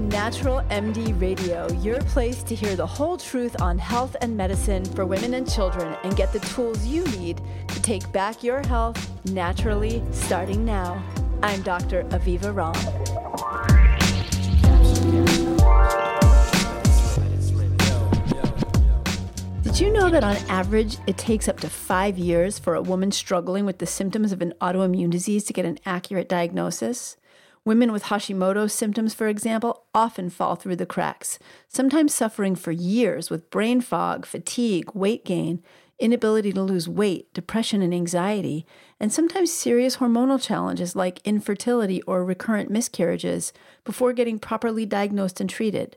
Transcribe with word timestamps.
Natural 0.00 0.60
MD 0.70 1.20
Radio, 1.20 1.70
your 1.80 2.00
place 2.02 2.42
to 2.44 2.54
hear 2.54 2.76
the 2.76 2.86
whole 2.86 3.16
truth 3.16 3.60
on 3.60 3.78
health 3.78 4.16
and 4.20 4.36
medicine 4.36 4.84
for 4.84 5.04
women 5.04 5.34
and 5.34 5.50
children 5.50 5.96
and 6.04 6.16
get 6.16 6.32
the 6.32 6.40
tools 6.40 6.86
you 6.86 7.04
need 7.06 7.40
to 7.66 7.82
take 7.82 8.10
back 8.12 8.42
your 8.42 8.64
health 8.66 9.10
naturally 9.26 10.02
starting 10.12 10.64
now. 10.64 11.02
I'm 11.42 11.62
Dr. 11.62 12.04
Aviva 12.04 12.54
Romm. 12.54 12.74
Did 19.62 19.80
you 19.80 19.92
know 19.92 20.10
that 20.10 20.24
on 20.24 20.36
average 20.48 20.98
it 21.06 21.18
takes 21.18 21.48
up 21.48 21.60
to 21.60 21.68
five 21.68 22.18
years 22.18 22.58
for 22.58 22.74
a 22.74 22.82
woman 22.82 23.12
struggling 23.12 23.64
with 23.64 23.78
the 23.78 23.86
symptoms 23.86 24.32
of 24.32 24.42
an 24.42 24.54
autoimmune 24.60 25.10
disease 25.10 25.44
to 25.44 25.52
get 25.52 25.64
an 25.64 25.78
accurate 25.84 26.28
diagnosis? 26.28 27.16
Women 27.64 27.92
with 27.92 28.04
Hashimoto's 28.04 28.72
symptoms, 28.72 29.14
for 29.14 29.28
example, 29.28 29.84
often 29.94 30.30
fall 30.30 30.54
through 30.54 30.76
the 30.76 30.86
cracks, 30.86 31.38
sometimes 31.68 32.14
suffering 32.14 32.54
for 32.54 32.72
years 32.72 33.30
with 33.30 33.50
brain 33.50 33.80
fog, 33.80 34.24
fatigue, 34.24 34.90
weight 34.94 35.24
gain, 35.24 35.62
inability 35.98 36.52
to 36.52 36.62
lose 36.62 36.88
weight, 36.88 37.32
depression 37.34 37.82
and 37.82 37.92
anxiety, 37.92 38.64
and 39.00 39.12
sometimes 39.12 39.52
serious 39.52 39.96
hormonal 39.96 40.40
challenges 40.40 40.94
like 40.94 41.20
infertility 41.24 42.00
or 42.02 42.24
recurrent 42.24 42.70
miscarriages 42.70 43.52
before 43.84 44.12
getting 44.12 44.38
properly 44.38 44.86
diagnosed 44.86 45.40
and 45.40 45.50
treated. 45.50 45.96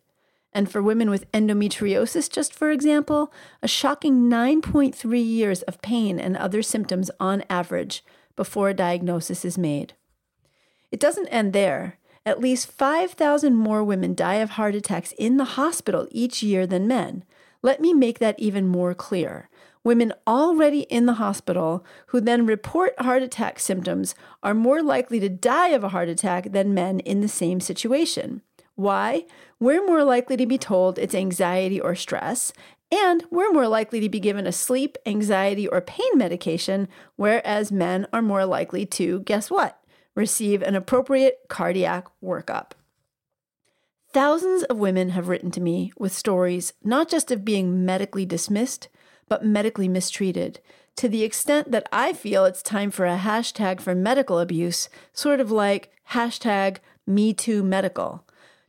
And 0.54 0.70
for 0.70 0.82
women 0.82 1.10
with 1.10 1.32
endometriosis, 1.32 2.30
just 2.30 2.54
for 2.54 2.72
example, 2.72 3.32
a 3.62 3.68
shocking 3.68 4.30
9.3 4.30 5.26
years 5.26 5.62
of 5.64 5.82
pain 5.82 6.20
and 6.20 6.36
other 6.36 6.62
symptoms 6.62 7.10
on 7.20 7.44
average 7.50 8.04
before 8.36 8.70
a 8.70 8.74
diagnosis 8.74 9.46
is 9.46 9.58
made. 9.58 9.94
It 10.92 11.00
doesn't 11.00 11.28
end 11.28 11.54
there. 11.54 11.98
At 12.26 12.40
least 12.40 12.72
5,000 12.72 13.56
more 13.56 13.84
women 13.84 14.14
die 14.14 14.36
of 14.36 14.52
heart 14.52 14.76
attacks 14.76 15.14
in 15.14 15.38
the 15.38 15.56
hospital 15.56 16.08
each 16.12 16.44
year 16.44 16.68
than 16.68 16.88
men. 16.88 17.24
Let 17.64 17.82
me 17.82 17.94
make 17.94 18.20
that 18.20 18.40
even 18.40 18.68
more 18.68 18.94
clear. 18.94 19.50
Women 19.84 20.14
already 20.28 20.82
in 20.82 21.08
the 21.08 21.14
hospital 21.14 21.84
who 22.08 22.22
then 22.22 22.46
report 22.46 22.94
heart 23.00 23.24
attack 23.24 23.60
symptoms 23.60 24.14
are 24.44 24.54
more 24.54 24.84
likely 24.84 25.20
to 25.20 25.30
die 25.30 25.70
of 25.70 25.84
a 25.84 25.90
heart 25.90 26.10
attack 26.10 26.52
than 26.52 26.74
men 26.74 27.00
in 27.00 27.22
the 27.22 27.28
same 27.28 27.60
situation. 27.60 28.44
Why? 28.76 29.26
We're 29.60 29.86
more 29.86 30.04
likely 30.04 30.38
to 30.38 30.46
be 30.46 30.60
told 30.60 31.00
it's 31.00 31.16
anxiety 31.16 31.80
or 31.80 31.96
stress, 31.96 32.54
and 32.92 33.24
we're 33.32 33.52
more 33.52 33.68
likely 33.68 34.00
to 34.02 34.10
be 34.10 34.20
given 34.20 34.46
a 34.46 34.52
sleep, 34.52 34.98
anxiety, 35.06 35.68
or 35.68 35.82
pain 35.82 36.12
medication, 36.16 36.88
whereas 37.16 37.72
men 37.72 38.06
are 38.14 38.22
more 38.22 38.46
likely 38.46 38.86
to, 38.86 39.22
guess 39.22 39.50
what? 39.50 39.81
Receive 40.16 40.62
an 40.62 40.76
appropriate 40.76 41.40
cardiac 41.48 42.08
workup. 42.24 42.72
Thousands 44.14 44.64
of 44.64 44.78
women 44.78 45.10
have 45.10 45.30
written 45.30 45.52
to 45.52 45.62
me 45.62 45.94
with 45.98 46.12
stories 46.12 46.74
not 46.84 47.10
just 47.10 47.32
of 47.32 47.46
being 47.46 47.86
medically 47.86 48.26
dismissed, 48.26 48.90
but 49.30 49.46
medically 49.46 49.88
mistreated, 49.88 50.60
to 50.98 51.08
the 51.08 51.24
extent 51.24 51.72
that 51.72 51.88
I 51.94 52.12
feel 52.12 52.44
it's 52.44 52.62
time 52.62 52.92
for 52.92 53.06
a 53.06 53.18
hashtag 53.18 53.80
for 53.80 53.96
medical 53.96 54.40
abuse, 54.40 54.90
sort 55.14 55.40
of 55.40 55.50
like 55.50 55.94
hashtag 56.10 56.80
MeTooMedical. 57.10 58.22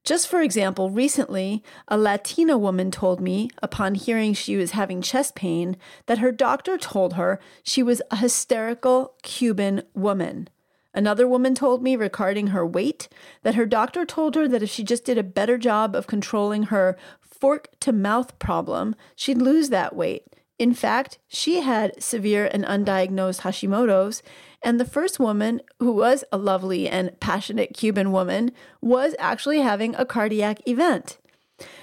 Just 0.04 0.28
for 0.28 0.40
example, 0.40 0.90
recently, 0.90 1.62
a 1.88 1.98
Latina 1.98 2.56
woman 2.58 2.90
told 2.90 3.20
me, 3.20 3.50
upon 3.62 3.94
hearing 3.94 4.34
she 4.34 4.56
was 4.56 4.72
having 4.72 5.02
chest 5.02 5.34
pain, 5.34 5.76
that 6.06 6.18
her 6.18 6.32
doctor 6.32 6.78
told 6.78 7.14
her 7.14 7.40
she 7.62 7.82
was 7.82 8.02
a 8.10 8.16
hysterical 8.16 9.14
Cuban 9.22 9.82
woman. 9.94 10.48
Another 10.94 11.26
woman 11.26 11.54
told 11.54 11.82
me 11.82 11.96
regarding 11.96 12.48
her 12.48 12.66
weight 12.66 13.08
that 13.42 13.54
her 13.54 13.66
doctor 13.66 14.04
told 14.04 14.34
her 14.34 14.46
that 14.46 14.62
if 14.62 14.70
she 14.70 14.84
just 14.84 15.04
did 15.04 15.18
a 15.18 15.22
better 15.22 15.56
job 15.56 15.94
of 15.94 16.06
controlling 16.06 16.64
her 16.64 16.96
fork 17.20 17.68
to 17.80 17.92
mouth 17.92 18.38
problem, 18.38 18.94
she'd 19.16 19.38
lose 19.38 19.70
that 19.70 19.96
weight. 19.96 20.24
In 20.58 20.74
fact, 20.74 21.18
she 21.26 21.60
had 21.60 22.00
severe 22.00 22.48
and 22.52 22.64
undiagnosed 22.64 23.40
Hashimoto's, 23.40 24.22
and 24.62 24.78
the 24.78 24.84
first 24.84 25.18
woman, 25.18 25.60
who 25.80 25.90
was 25.90 26.22
a 26.30 26.36
lovely 26.36 26.88
and 26.88 27.18
passionate 27.18 27.74
Cuban 27.74 28.12
woman, 28.12 28.52
was 28.80 29.16
actually 29.18 29.58
having 29.58 29.96
a 29.96 30.04
cardiac 30.04 30.60
event. 30.68 31.18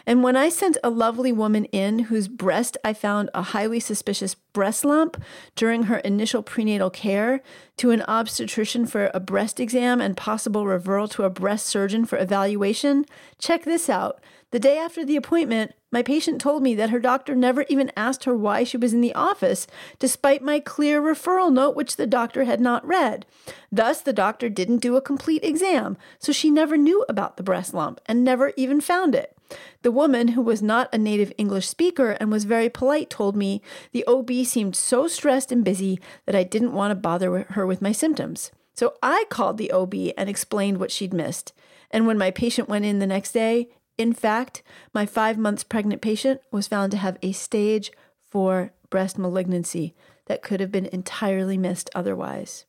And 0.06 0.24
when 0.24 0.36
I 0.36 0.50
sent 0.50 0.78
a 0.84 0.90
lovely 0.90 1.32
woman 1.32 1.66
in 1.66 2.00
whose 2.00 2.28
breast 2.28 2.78
I 2.84 2.94
found 2.94 3.30
a 3.34 3.42
highly 3.42 3.80
suspicious 3.80 4.36
breast 4.36 4.84
lump 4.84 5.22
during 5.56 5.84
her 5.84 5.98
initial 6.00 6.42
prenatal 6.42 6.90
care 6.90 7.42
to 7.78 7.92
an 7.92 8.02
obstetrician 8.04 8.86
for 8.86 9.12
a 9.14 9.20
breast 9.20 9.60
exam 9.60 10.02
and 10.02 10.18
possible 10.18 10.66
referral 10.66 11.10
to 11.12 11.24
a 11.24 11.30
breast 11.30 11.66
surgeon 11.66 12.06
for 12.06 12.18
evaluation, 12.18 13.06
check 13.38 13.64
this 13.64 13.90
out. 13.90 14.20
The 14.52 14.60
day 14.60 14.80
after 14.80 15.06
the 15.06 15.16
appointment, 15.16 15.74
my 15.92 16.02
patient 16.02 16.42
told 16.42 16.64
me 16.64 16.74
that 16.76 16.90
her 16.90 17.00
doctor 17.00 17.36
never 17.36 17.66
even 17.70 17.92
asked 17.96 18.24
her 18.24 18.36
why 18.36 18.64
she 18.64 18.78
was 18.78 18.94
in 18.94 19.02
the 19.02 19.14
office, 19.14 19.68
despite 20.00 20.42
my 20.42 20.60
clear 20.60 21.02
referral 21.02 21.54
note, 21.54 21.76
which 21.76 21.98
the 21.98 22.08
doctor 22.08 22.46
had 22.46 22.60
not 22.60 22.86
read. 22.86 23.28
Thus, 23.72 24.02
the 24.02 24.14
doctor 24.14 24.50
didn't 24.50 24.80
do 24.80 24.96
a 24.96 25.02
complete 25.02 25.44
exam, 25.44 25.98
so 26.18 26.32
she 26.32 26.50
never 26.50 26.78
knew 26.78 27.06
about 27.08 27.38
the 27.38 27.44
breast 27.44 27.76
lump 27.76 28.02
and 28.08 28.24
never 28.24 28.52
even 28.58 28.82
found 28.82 29.14
it. 29.14 29.36
The 29.82 29.92
woman, 29.92 30.30
who 30.30 30.42
was 30.42 30.62
not 30.62 30.94
a 30.94 30.98
native 30.98 31.32
English 31.38 31.68
speaker 31.68 32.12
and 32.12 32.32
was 32.32 32.44
very 32.44 32.70
polite, 32.70 33.10
told 33.10 33.36
me 33.36 33.62
the 33.92 34.06
OB 34.06 34.32
seemed 34.46 34.76
so 34.76 35.08
stressed 35.08 35.52
and 35.52 35.64
busy 35.64 36.00
that 36.26 36.36
I 36.36 36.44
didn't 36.44 36.74
want 36.74 36.92
to 36.92 36.96
bother 36.96 37.44
her 37.50 37.66
with 37.66 37.82
my 37.82 37.92
symptoms. 37.92 38.52
So 38.76 38.94
I 39.04 39.26
called 39.30 39.58
the 39.58 39.72
OB 39.72 39.94
and 40.18 40.30
explained 40.30 40.78
what 40.78 40.92
she'd 40.92 41.14
missed. 41.14 41.54
And 41.92 42.08
when 42.08 42.18
my 42.18 42.32
patient 42.32 42.70
went 42.70 42.86
in 42.86 43.00
the 43.00 43.08
next 43.08 43.32
day, 43.32 43.70
in 43.98 44.14
fact, 44.14 44.64
my 44.94 45.06
five 45.06 45.38
months 45.38 45.64
pregnant 45.64 46.02
patient 46.02 46.42
was 46.52 46.68
found 46.68 46.92
to 46.92 46.98
have 46.98 47.18
a 47.22 47.34
stage 47.34 47.92
four 48.30 48.72
breast 48.90 49.18
malignancy 49.18 49.94
that 50.28 50.42
could 50.42 50.60
have 50.60 50.72
been 50.72 50.86
entirely 50.88 51.58
missed 51.58 51.90
otherwise. 51.94 52.66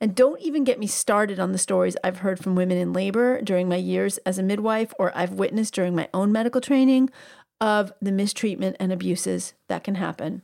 And 0.00 0.14
don't 0.14 0.40
even 0.40 0.64
get 0.64 0.78
me 0.78 0.86
started 0.86 1.38
on 1.38 1.52
the 1.52 1.58
stories 1.58 1.96
I've 2.02 2.18
heard 2.18 2.42
from 2.42 2.54
women 2.54 2.78
in 2.78 2.92
labor 2.92 3.42
during 3.42 3.68
my 3.68 3.76
years 3.76 4.18
as 4.18 4.38
a 4.38 4.42
midwife 4.42 4.94
or 4.98 5.12
I've 5.14 5.32
witnessed 5.32 5.74
during 5.74 5.94
my 5.94 6.08
own 6.14 6.32
medical 6.32 6.60
training 6.60 7.10
of 7.60 7.92
the 8.00 8.12
mistreatment 8.12 8.76
and 8.80 8.92
abuses 8.92 9.52
that 9.68 9.84
can 9.84 9.96
happen. 9.96 10.42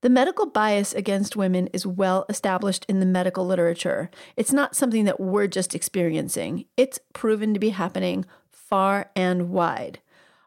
The 0.00 0.10
medical 0.10 0.46
bias 0.46 0.92
against 0.92 1.36
women 1.36 1.68
is 1.68 1.86
well 1.86 2.26
established 2.28 2.84
in 2.88 3.00
the 3.00 3.06
medical 3.06 3.46
literature. 3.46 4.10
It's 4.36 4.52
not 4.52 4.76
something 4.76 5.04
that 5.04 5.20
we're 5.20 5.46
just 5.46 5.74
experiencing, 5.74 6.66
it's 6.76 7.00
proven 7.12 7.54
to 7.54 7.60
be 7.60 7.70
happening 7.70 8.26
far 8.50 9.10
and 9.14 9.50
wide. 9.50 10.00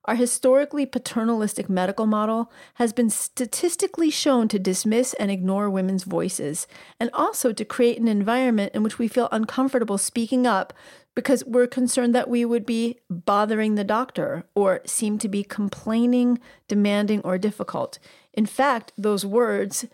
Our 0.07 0.15
historically 0.15 0.85
paternalistic 0.85 1.69
medical 1.69 2.05
model 2.05 2.49
has 2.75 2.93
been 2.93 3.09
statistically 3.09 4.09
shown 4.09 4.47
to 4.47 4.57
dismiss 4.57 5.13
and 5.15 5.29
ignore 5.29 5.69
women's 5.69 6.03
voices, 6.03 6.65
and 6.97 7.09
also 7.11 7.51
to 7.51 7.65
create 7.65 7.99
an 7.99 8.07
environment 8.07 8.71
in 8.73 8.83
which 8.83 8.97
we 8.97 9.09
feel 9.09 9.27
uncomfortable 9.33 9.97
speaking 9.97 10.47
up 10.47 10.71
because 11.13 11.43
we're 11.45 11.67
concerned 11.67 12.15
that 12.15 12.29
we 12.29 12.45
would 12.45 12.65
be 12.65 12.99
bothering 13.09 13.75
the 13.75 13.83
doctor 13.83 14.45
or 14.55 14.81
seem 14.85 15.17
to 15.17 15.27
be 15.27 15.43
complaining, 15.43 16.39
demanding, 16.69 17.19
or 17.21 17.37
difficult. 17.37 17.99
In 18.33 18.45
fact, 18.45 18.93
those 18.97 19.25
words, 19.25 19.87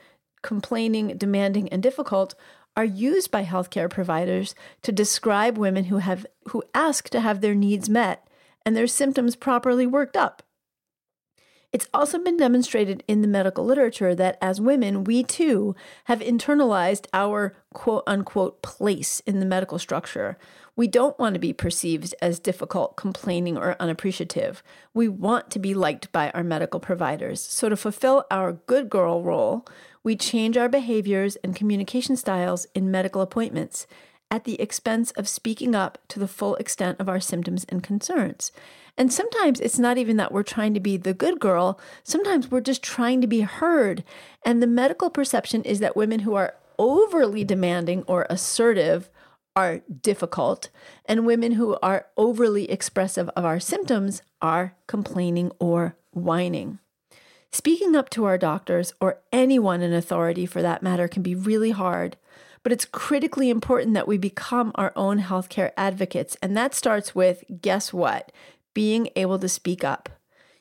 complaining, 0.43 1.17
demanding, 1.17 1.69
and 1.69 1.81
difficult, 1.81 2.35
are 2.75 2.85
used 2.85 3.31
by 3.31 3.45
healthcare 3.45 3.89
providers 3.89 4.53
to 4.83 4.91
describe 4.91 5.57
women 5.57 5.85
who 5.85 5.97
have 5.97 6.25
who 6.49 6.61
ask 6.75 7.09
to 7.09 7.21
have 7.21 7.41
their 7.41 7.55
needs 7.55 7.89
met 7.89 8.27
and 8.65 8.75
their 8.75 8.87
symptoms 8.87 9.35
properly 9.35 9.85
worked 9.85 10.17
up. 10.17 10.43
It's 11.73 11.89
also 11.91 12.19
been 12.19 12.37
demonstrated 12.37 13.03
in 13.07 13.23
the 13.23 13.27
medical 13.27 13.65
literature 13.65 14.13
that 14.13 14.37
as 14.39 14.61
women, 14.61 15.03
we 15.03 15.23
too 15.23 15.75
have 16.03 16.19
internalized 16.19 17.07
our 17.13 17.55
quote 17.73 18.03
unquote 18.05 18.61
place 18.61 19.21
in 19.21 19.39
the 19.39 19.45
medical 19.45 19.79
structure. 19.79 20.37
We 20.75 20.87
don't 20.87 21.17
want 21.17 21.33
to 21.33 21.39
be 21.39 21.51
perceived 21.51 22.13
as 22.21 22.39
difficult, 22.39 22.95
complaining, 22.95 23.57
or 23.57 23.75
unappreciative. 23.79 24.61
We 24.93 25.07
want 25.07 25.49
to 25.51 25.59
be 25.59 25.73
liked 25.73 26.11
by 26.11 26.29
our 26.31 26.43
medical 26.43 26.79
providers. 26.79 27.41
So, 27.41 27.69
to 27.69 27.75
fulfill 27.75 28.25
our 28.29 28.53
good 28.53 28.87
girl 28.87 29.23
role, 29.23 29.65
we 30.03 30.15
change 30.15 30.57
our 30.57 30.69
behaviors 30.69 31.37
and 31.37 31.55
communication 31.55 32.15
styles 32.15 32.67
in 32.75 32.91
medical 32.91 33.21
appointments 33.21 33.87
at 34.33 34.45
the 34.45 34.59
expense 34.59 35.11
of 35.11 35.27
speaking 35.27 35.75
up 35.75 35.99
to 36.07 36.17
the 36.17 36.27
full 36.27 36.55
extent 36.55 36.99
of 36.99 37.07
our 37.07 37.19
symptoms 37.19 37.67
and 37.69 37.83
concerns. 37.83 38.51
And 38.97 39.13
sometimes 39.13 39.59
it's 39.59 39.77
not 39.77 39.99
even 39.99 40.17
that 40.17 40.31
we're 40.31 40.41
trying 40.41 40.73
to 40.73 40.79
be 40.79 40.97
the 40.97 41.13
good 41.13 41.39
girl, 41.39 41.79
sometimes 42.03 42.49
we're 42.49 42.59
just 42.59 42.81
trying 42.81 43.21
to 43.21 43.27
be 43.27 43.41
heard. 43.41 44.03
And 44.43 44.59
the 44.59 44.65
medical 44.65 45.11
perception 45.11 45.61
is 45.61 45.77
that 45.81 45.95
women 45.95 46.21
who 46.21 46.33
are 46.33 46.55
overly 46.79 47.43
demanding 47.43 48.01
or 48.07 48.25
assertive 48.27 49.07
are 49.55 49.81
difficult, 50.01 50.69
and 51.05 51.27
women 51.27 51.51
who 51.51 51.77
are 51.83 52.07
overly 52.17 52.71
expressive 52.71 53.29
of 53.35 53.45
our 53.45 53.59
symptoms 53.59 54.23
are 54.41 54.73
complaining 54.87 55.51
or 55.59 55.95
whining. 56.09 56.79
Speaking 57.51 57.95
up 57.95 58.09
to 58.09 58.25
our 58.25 58.39
doctors 58.39 58.93
or 58.99 59.19
anyone 59.31 59.83
in 59.83 59.93
authority 59.93 60.47
for 60.47 60.63
that 60.63 60.81
matter 60.81 61.07
can 61.07 61.21
be 61.21 61.35
really 61.35 61.69
hard. 61.69 62.17
But 62.63 62.71
it's 62.71 62.85
critically 62.85 63.49
important 63.49 63.93
that 63.93 64.07
we 64.07 64.17
become 64.17 64.71
our 64.75 64.91
own 64.95 65.19
healthcare 65.19 65.71
advocates. 65.77 66.35
And 66.41 66.57
that 66.57 66.73
starts 66.73 67.13
with 67.13 67.43
guess 67.61 67.93
what? 67.93 68.31
Being 68.73 69.09
able 69.15 69.37
to 69.39 69.49
speak 69.49 69.83
up. 69.83 70.09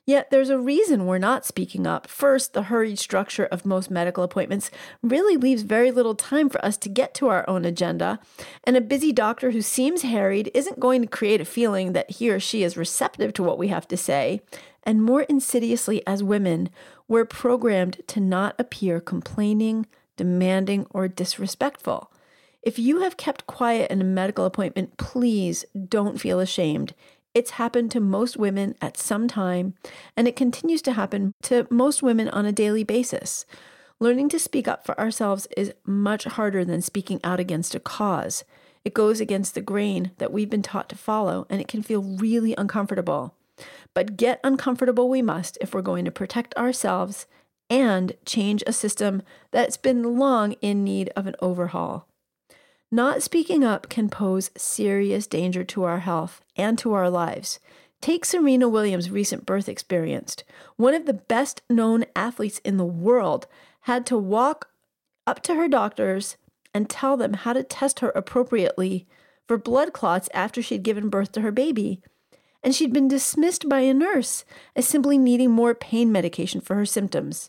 Yet 0.05 0.31
there's 0.31 0.51
a 0.51 0.59
reason 0.59 1.07
we're 1.07 1.19
not 1.19 1.47
speaking 1.47 1.87
up. 1.87 2.09
First, 2.09 2.55
the 2.55 2.65
hurried 2.65 2.99
structure 2.99 3.45
of 3.47 3.65
most 3.65 3.89
medical 3.89 4.25
appointments 4.25 4.69
really 5.01 5.37
leaves 5.37 5.63
very 5.63 5.93
little 5.93 6.17
time 6.17 6.49
for 6.49 6.63
us 6.65 6.77
to 6.79 6.89
get 6.89 7.15
to 7.15 7.29
our 7.29 7.49
own 7.49 7.65
agenda. 7.65 8.19
And 8.65 8.77
a 8.77 8.81
busy 8.81 9.13
doctor 9.13 9.53
who 9.53 9.63
seems 9.63 10.03
harried 10.03 10.51
isn't 10.55 10.81
going 10.81 11.03
to 11.03 11.09
create 11.09 11.41
a 11.41 11.45
feeling 11.45 11.93
that 11.93 12.11
he 12.11 12.31
or 12.31 12.41
she 12.41 12.65
is 12.65 12.77
receptive 12.77 13.33
to 13.35 13.45
what 13.45 13.59
we 13.59 13.69
have 13.69 13.87
to 13.89 13.97
say. 13.97 14.43
And 14.83 15.05
more 15.05 15.23
insidiously, 15.23 16.05
as 16.05 16.25
women, 16.25 16.71
we're 17.07 17.25
programmed 17.25 18.01
to 18.09 18.19
not 18.19 18.57
appear 18.59 19.01
complaining, 19.01 19.87
demanding, 20.23 20.87
or 20.91 21.09
disrespectful. 21.09 22.09
If 22.63 22.79
you 22.79 23.01
have 23.01 23.17
kept 23.17 23.49
quiet 23.49 23.91
in 23.91 24.01
a 24.01 24.05
medical 24.05 24.45
appointment, 24.45 24.97
please 24.97 25.65
don't 25.89 26.21
feel 26.21 26.39
ashamed. 26.39 26.95
It's 27.35 27.53
happened 27.53 27.91
to 27.91 27.99
most 27.99 28.37
women 28.37 28.77
at 28.81 28.97
some 28.97 29.27
time, 29.27 29.75
and 30.17 30.29
it 30.29 30.37
continues 30.37 30.81
to 30.83 30.93
happen 30.93 31.35
to 31.43 31.67
most 31.71 32.05
women 32.05 32.29
on 32.29 32.47
a 32.47 32.53
daily 32.53 32.85
basis. 32.85 33.45
Learning 33.99 34.29
to 34.29 34.39
speak 34.39 34.69
up 34.69 34.87
for 34.87 34.97
ourselves 35.01 35.49
is 35.57 35.75
much 35.85 36.23
harder 36.23 36.65
than 36.65 36.83
speaking 36.83 37.19
out 37.25 37.41
against 37.41 37.75
a 37.75 37.81
cause. 37.81 38.45
It 38.85 38.95
goes 38.95 39.21
against 39.21 39.57
the 39.57 39.61
grain 39.61 40.13
that 40.19 40.33
we've 40.33 40.51
been 40.51 40.63
taught 40.63 40.89
to 40.91 40.97
follow, 40.97 41.49
and 41.51 41.61
it 41.61 41.67
can 41.67 41.83
feel 41.83 42.03
really 42.03 42.55
uncomfortable. 42.57 43.35
But 43.93 44.17
get 44.17 44.39
uncomfortable 44.45 45.09
we 45.09 45.21
must 45.21 45.59
if 45.61 45.75
we're 45.75 45.83
going 45.83 46.05
to 46.05 46.13
protect 46.13 46.57
ourselves 46.57 47.27
and 47.73 48.13
change 48.27 48.63
a 48.67 48.73
system 48.73 49.23
that's 49.51 49.79
been 49.79 50.19
long 50.19 50.53
in 50.61 50.85
need 50.85 51.09
of 51.17 51.27
an 51.27 51.35
overhaul. 51.41 52.07
Not 52.91 53.23
speaking 53.23 53.65
up 53.65 53.89
can 53.89 54.11
pose 54.11 54.51
serious 54.59 55.27
danger 55.27 55.65
to 55.65 55.85
our 55.85 56.01
health 56.01 56.43
and 56.55 56.77
to 56.77 56.93
our 56.93 57.09
lives. 57.09 57.61
Take 58.03 58.27
Serena 58.27 58.69
Williams' 58.69 59.11
recent 59.11 59.47
birth 59.47 59.71
experience. 59.71 60.37
One 60.77 60.93
of 60.93 61.07
the 61.07 61.15
best 61.15 61.63
known 61.71 62.05
athletes 62.15 62.61
in 62.63 62.77
the 62.77 62.85
world 62.85 63.47
had 63.83 64.05
to 64.05 64.19
walk 64.19 64.69
up 65.27 65.43
to 65.45 65.55
her 65.55 65.67
doctors 65.67 66.37
and 66.75 66.91
tell 66.91 67.17
them 67.17 67.33
how 67.33 67.55
to 67.55 67.63
test 67.63 68.01
her 68.01 68.11
appropriately 68.11 69.07
for 69.49 69.57
blood 69.57 69.95
clots 69.95 70.29
after 70.35 70.61
she'd 70.61 70.83
given 70.83 71.09
birth 71.09 71.33
to 71.33 71.41
her 71.41 71.53
baby. 71.53 72.03
And 72.63 72.75
she'd 72.75 72.93
been 72.93 73.09
dismissed 73.09 73.67
by 73.67 73.81
a 73.81 73.95
nurse 73.95 74.45
as 74.77 74.87
simply 74.87 75.17
needing 75.17 75.51
more 75.51 75.75
pain 75.75 76.13
medication 76.13 76.61
for 76.61 76.75
her 76.75 76.85
symptoms. 76.85 77.49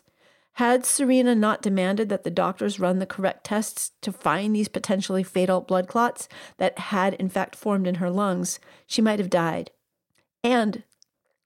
Had 0.54 0.86
Serena 0.86 1.34
not 1.34 1.62
demanded 1.62 2.08
that 2.08 2.22
the 2.22 2.30
doctors 2.30 2.78
run 2.78 3.00
the 3.00 3.06
correct 3.06 3.44
tests 3.44 3.90
to 4.02 4.12
find 4.12 4.54
these 4.54 4.68
potentially 4.68 5.24
fatal 5.24 5.60
blood 5.60 5.88
clots 5.88 6.28
that 6.58 6.78
had 6.78 7.14
in 7.14 7.28
fact 7.28 7.56
formed 7.56 7.86
in 7.86 7.96
her 7.96 8.10
lungs, 8.10 8.60
she 8.86 9.02
might 9.02 9.18
have 9.18 9.30
died. 9.30 9.72
And 10.44 10.84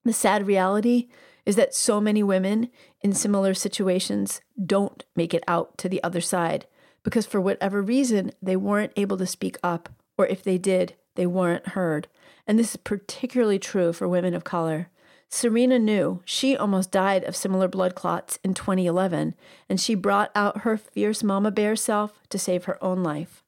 the 0.05 0.13
sad 0.13 0.47
reality 0.47 1.09
is 1.47 1.57
that 1.57 1.75
so 1.75 2.01
many 2.01 2.23
women 2.23 2.69
in 3.01 3.15
similar 3.15 3.55
situations 3.55 4.43
don't 4.65 5.05
make 5.17 5.33
it 5.33 5.45
out 5.49 5.79
to 5.79 5.89
the 5.89 6.03
other 6.03 6.21
side 6.21 6.67
because 7.03 7.25
for 7.25 7.41
whatever 7.41 7.81
reason 7.81 8.33
they 8.43 8.57
weren't 8.57 8.93
able 8.97 9.17
to 9.17 9.27
speak 9.27 9.57
up, 9.63 9.89
or 10.19 10.27
if 10.27 10.43
they 10.43 10.59
did, 10.59 10.95
they 11.15 11.27
weren't 11.27 11.69
heard. 11.69 12.09
And 12.47 12.59
this 12.59 12.73
is 12.73 12.77
particularly 12.77 13.59
true 13.59 13.95
for 13.95 14.07
women 14.07 14.35
of 14.35 14.45
color. 14.45 14.91
Serena 15.31 15.79
knew 15.79 16.23
she 16.25 16.57
almost 16.57 16.91
died 16.91 17.23
of 17.25 17.37
similar 17.37 17.69
blood 17.69 17.95
clots 17.95 18.39
in 18.43 18.55
2011, 18.55 19.35
and 19.69 19.81
she 19.81 19.95
brought 19.95 20.31
out 20.35 20.63
her 20.63 20.77
fierce 20.77 21.23
mama 21.23 21.51
bear 21.51 21.77
self 21.77 22.21
to 22.31 22.39
save 22.39 22.65
her 22.65 22.83
own 22.83 23.03
life. 23.03 23.45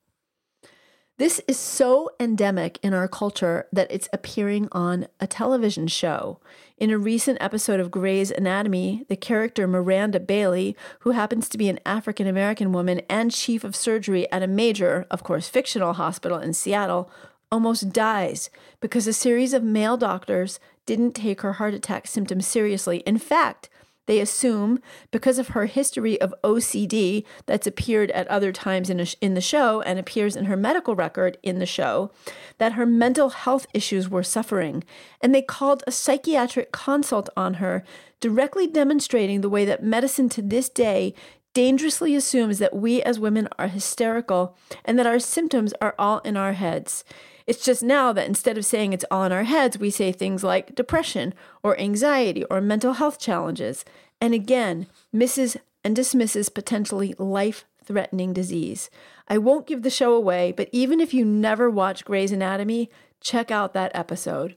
This 1.17 1.41
is 1.47 1.59
so 1.59 2.09
endemic 2.19 2.79
in 2.83 2.95
our 2.95 3.07
culture 3.07 3.67
that 3.73 3.91
it's 3.91 4.09
appearing 4.11 4.69
on 4.73 5.07
a 5.21 5.27
television 5.27 5.87
show. 5.87 6.41
In 6.79 6.91
a 6.91 6.97
recent 6.97 7.37
episode 7.43 7.79
of 7.79 7.91
Grey's 7.91 8.31
Anatomy, 8.31 9.05
the 9.11 9.17
character 9.17 9.69
Miranda 9.69 10.19
Bailey, 10.19 10.75
who 11.01 11.11
happens 11.11 11.51
to 11.51 11.59
be 11.59 11.69
an 11.69 11.79
African 11.85 12.27
American 12.27 12.73
woman 12.73 13.03
and 13.11 13.31
chief 13.31 13.65
of 13.65 13.77
surgery 13.77 14.33
at 14.33 14.43
a 14.43 14.47
major, 14.47 15.07
of 15.11 15.23
course, 15.23 15.47
fictional 15.47 15.93
hospital 15.93 16.39
in 16.39 16.55
Seattle, 16.55 17.11
almost 17.53 17.93
dies 17.93 18.49
because 18.81 19.07
a 19.07 19.13
series 19.13 19.53
of 19.53 19.63
male 19.63 19.99
doctors 19.99 20.59
didn't 20.87 21.15
take 21.15 21.43
her 21.43 21.55
heart 21.55 21.75
attack 21.75 22.07
symptoms 22.07 22.47
seriously. 22.47 22.99
In 22.99 23.19
fact, 23.19 23.69
they 24.11 24.19
assume 24.19 24.81
because 25.13 25.39
of 25.39 25.49
her 25.49 25.67
history 25.67 26.21
of 26.21 26.35
OCD 26.43 27.25
that's 27.47 27.69
appeared 27.69 28.11
at 28.11 28.27
other 28.27 28.51
times 28.51 28.91
in, 28.91 28.99
a, 28.99 29.07
in 29.21 29.35
the 29.35 29.41
show 29.41 29.83
and 29.83 30.01
appears 30.01 30.35
in 30.35 30.47
her 30.47 30.57
medical 30.57 30.97
record 30.97 31.39
in 31.45 31.61
the 31.61 31.65
show 31.67 32.11
that 32.59 32.73
her 32.73 32.87
mental 32.87 33.29
health 33.29 33.69
issues 33.73 34.09
were 34.09 34.25
suffering. 34.25 34.83
And 35.21 35.33
they 35.33 35.43
called 35.43 35.85
a 35.87 35.93
psychiatric 35.93 36.73
consult 36.73 37.29
on 37.37 37.55
her, 37.55 37.85
directly 38.19 38.67
demonstrating 38.67 39.43
the 39.43 39.49
way 39.49 39.65
that 39.65 39.85
medicine 39.85 40.29
to 40.31 40.43
this 40.43 40.69
day 40.69 41.15
dangerously 41.55 42.17
assumes 42.17 42.59
that 42.59 42.75
we 42.75 43.03
as 43.03 43.21
women 43.21 43.49
are 43.61 43.69
hysterical 43.69 44.57
and 44.85 44.99
that 44.99 45.07
our 45.07 45.21
symptoms 45.21 45.73
are 45.81 45.95
all 46.01 46.19
in 46.21 46.37
our 46.37 46.55
heads. 46.55 47.05
It's 47.51 47.65
just 47.65 47.83
now 47.83 48.13
that 48.13 48.29
instead 48.29 48.57
of 48.59 48.65
saying 48.65 48.93
it's 48.93 49.05
all 49.11 49.25
in 49.25 49.33
our 49.33 49.43
heads, 49.43 49.77
we 49.77 49.91
say 49.91 50.13
things 50.13 50.45
like 50.45 50.77
depression 50.77 51.35
or 51.65 51.77
anxiety 51.81 52.45
or 52.45 52.61
mental 52.61 52.93
health 52.93 53.19
challenges. 53.19 53.85
And 54.21 54.33
again, 54.35 54.87
misses 55.13 55.57
and 55.83 55.97
dismisses 55.97 56.49
potentially 56.49 57.13
life 57.19 57.65
threatening 57.85 58.33
disease. 58.33 58.89
I 59.27 59.39
won't 59.39 59.67
give 59.67 59.83
the 59.83 59.91
show 59.91 60.15
away, 60.15 60.53
but 60.53 60.69
even 60.71 61.01
if 61.01 61.13
you 61.13 61.25
never 61.25 61.69
watch 61.69 62.05
Grey's 62.05 62.31
Anatomy, 62.31 62.89
check 63.21 63.51
out 63.51 63.75
that 63.75 63.91
episode. 63.97 64.55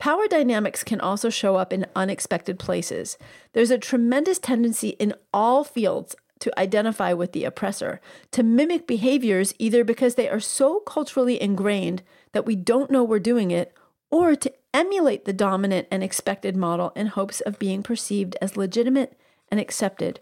Power 0.00 0.26
dynamics 0.26 0.82
can 0.82 1.00
also 1.00 1.30
show 1.30 1.54
up 1.54 1.72
in 1.72 1.86
unexpected 1.94 2.58
places. 2.58 3.16
There's 3.52 3.70
a 3.70 3.78
tremendous 3.78 4.40
tendency 4.40 4.96
in 4.98 5.14
all 5.32 5.62
fields 5.62 6.16
to 6.40 6.58
identify 6.58 7.12
with 7.12 7.32
the 7.32 7.44
oppressor, 7.44 8.00
to 8.32 8.42
mimic 8.42 8.86
behaviors 8.86 9.54
either 9.58 9.84
because 9.84 10.14
they 10.14 10.28
are 10.28 10.40
so 10.40 10.80
culturally 10.80 11.40
ingrained 11.40 12.02
that 12.32 12.46
we 12.46 12.56
don't 12.56 12.90
know 12.90 13.04
we're 13.04 13.18
doing 13.18 13.50
it, 13.50 13.72
or 14.10 14.34
to 14.36 14.52
emulate 14.72 15.24
the 15.24 15.32
dominant 15.32 15.86
and 15.90 16.02
expected 16.02 16.56
model 16.56 16.92
in 16.96 17.06
hopes 17.06 17.40
of 17.40 17.58
being 17.58 17.82
perceived 17.82 18.36
as 18.42 18.56
legitimate 18.56 19.18
and 19.50 19.60
accepted. 19.60 20.20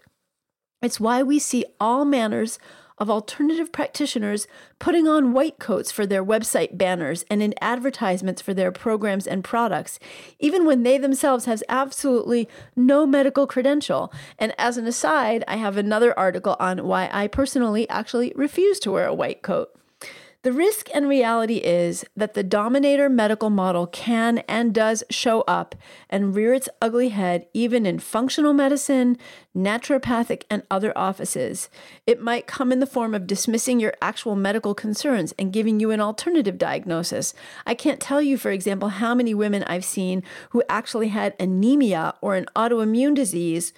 It's 0.81 0.99
why 0.99 1.23
we 1.23 1.39
see 1.39 1.65
all 1.79 2.05
manners 2.05 2.59
of 2.97 3.09
alternative 3.09 3.71
practitioners 3.71 4.47
putting 4.79 5.07
on 5.07 5.33
white 5.33 5.59
coats 5.59 5.91
for 5.91 6.05
their 6.05 6.23
website 6.23 6.77
banners 6.77 7.25
and 7.29 7.41
in 7.41 7.53
advertisements 7.61 8.41
for 8.41 8.53
their 8.53 8.71
programs 8.71 9.27
and 9.27 9.43
products, 9.43 9.99
even 10.39 10.65
when 10.65 10.83
they 10.83 10.97
themselves 10.97 11.45
have 11.45 11.63
absolutely 11.69 12.47
no 12.75 13.05
medical 13.05 13.47
credential. 13.47 14.11
And 14.37 14.53
as 14.57 14.77
an 14.77 14.87
aside, 14.87 15.43
I 15.47 15.57
have 15.57 15.77
another 15.77 16.17
article 16.17 16.55
on 16.59 16.85
why 16.87 17.09
I 17.11 17.27
personally 17.27 17.87
actually 17.89 18.33
refuse 18.35 18.79
to 18.79 18.91
wear 18.91 19.07
a 19.07 19.13
white 19.13 19.41
coat. 19.41 19.75
The 20.43 20.51
risk 20.51 20.89
and 20.93 21.07
reality 21.07 21.59
is 21.59 22.03
that 22.17 22.33
the 22.33 22.43
dominator 22.43 23.07
medical 23.07 23.49
model 23.49 23.87
can 23.87 24.39
and 24.39 24.73
does 24.73 25.01
show 25.09 25.39
up 25.41 25.73
and 26.09 26.35
rear 26.35 26.53
its 26.53 26.67
ugly 26.81 27.09
head 27.09 27.47
even 27.53 27.85
in 27.85 27.97
functional 27.99 28.51
medicine, 28.51 29.17
naturopathic, 29.55 30.43
and 30.49 30.63
other 30.69 30.91
offices. 30.97 31.69
It 32.07 32.21
might 32.21 32.47
come 32.47 32.71
in 32.71 32.79
the 32.79 32.85
form 32.85 33.13
of 33.13 33.27
dismissing 33.27 33.79
your 33.79 33.93
actual 34.01 34.35
medical 34.35 34.73
concerns 34.73 35.33
and 35.37 35.53
giving 35.53 35.79
you 35.79 35.91
an 35.91 36.01
alternative 36.01 36.57
diagnosis. 36.57 37.33
I 37.65 37.75
can't 37.75 37.99
tell 37.99 38.21
you, 38.21 38.37
for 38.37 38.51
example, 38.51 38.89
how 38.89 39.13
many 39.13 39.33
women 39.33 39.63
I've 39.63 39.85
seen 39.85 40.23
who 40.49 40.63
actually 40.67 41.09
had 41.09 41.35
anemia 41.39 42.15
or 42.21 42.35
an 42.35 42.47
autoimmune 42.55 43.13
disease 43.13 43.73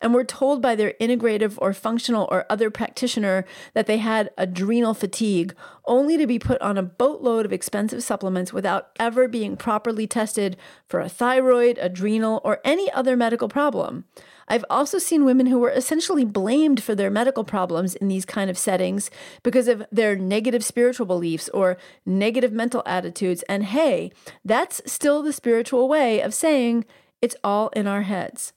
and 0.00 0.12
were 0.12 0.24
told 0.24 0.60
by 0.60 0.74
their 0.74 0.94
integrative 1.00 1.54
or 1.58 1.72
functional 1.72 2.28
or 2.30 2.46
other 2.50 2.70
practitioner 2.70 3.44
that 3.74 3.86
they 3.86 3.98
had 3.98 4.30
adrenal 4.36 4.94
fatigue, 4.94 5.54
only 5.86 6.16
to 6.16 6.26
be 6.26 6.38
put 6.38 6.60
on 6.60 6.76
a 6.76 6.82
boatload 6.82 7.46
of 7.46 7.52
expensive 7.52 8.02
supplements 8.02 8.52
without 8.52 8.90
ever 8.98 9.28
being 9.28 9.56
properly 9.56 10.06
tested 10.06 10.56
for 10.86 11.00
a 11.00 11.08
thyroid, 11.08 11.78
adrenal, 11.78 12.40
or 12.44 12.60
any 12.64 12.90
other 12.92 13.16
medical 13.16 13.48
problem. 13.48 14.04
I've 14.50 14.64
also 14.68 14.98
seen 14.98 15.24
women 15.24 15.46
who 15.46 15.60
were 15.60 15.70
essentially 15.70 16.24
blamed 16.24 16.82
for 16.82 16.96
their 16.96 17.08
medical 17.08 17.44
problems 17.44 17.94
in 17.94 18.08
these 18.08 18.24
kind 18.24 18.50
of 18.50 18.58
settings 18.58 19.08
because 19.44 19.68
of 19.68 19.84
their 19.92 20.16
negative 20.16 20.64
spiritual 20.64 21.06
beliefs 21.06 21.48
or 21.50 21.78
negative 22.04 22.52
mental 22.52 22.82
attitudes. 22.84 23.44
And 23.48 23.64
hey, 23.64 24.10
that's 24.44 24.82
still 24.90 25.22
the 25.22 25.32
spiritual 25.32 25.88
way 25.88 26.20
of 26.20 26.34
saying 26.34 26.84
it's 27.22 27.36
all 27.44 27.68
in 27.68 27.86
our 27.86 28.02
heads. 28.02 28.52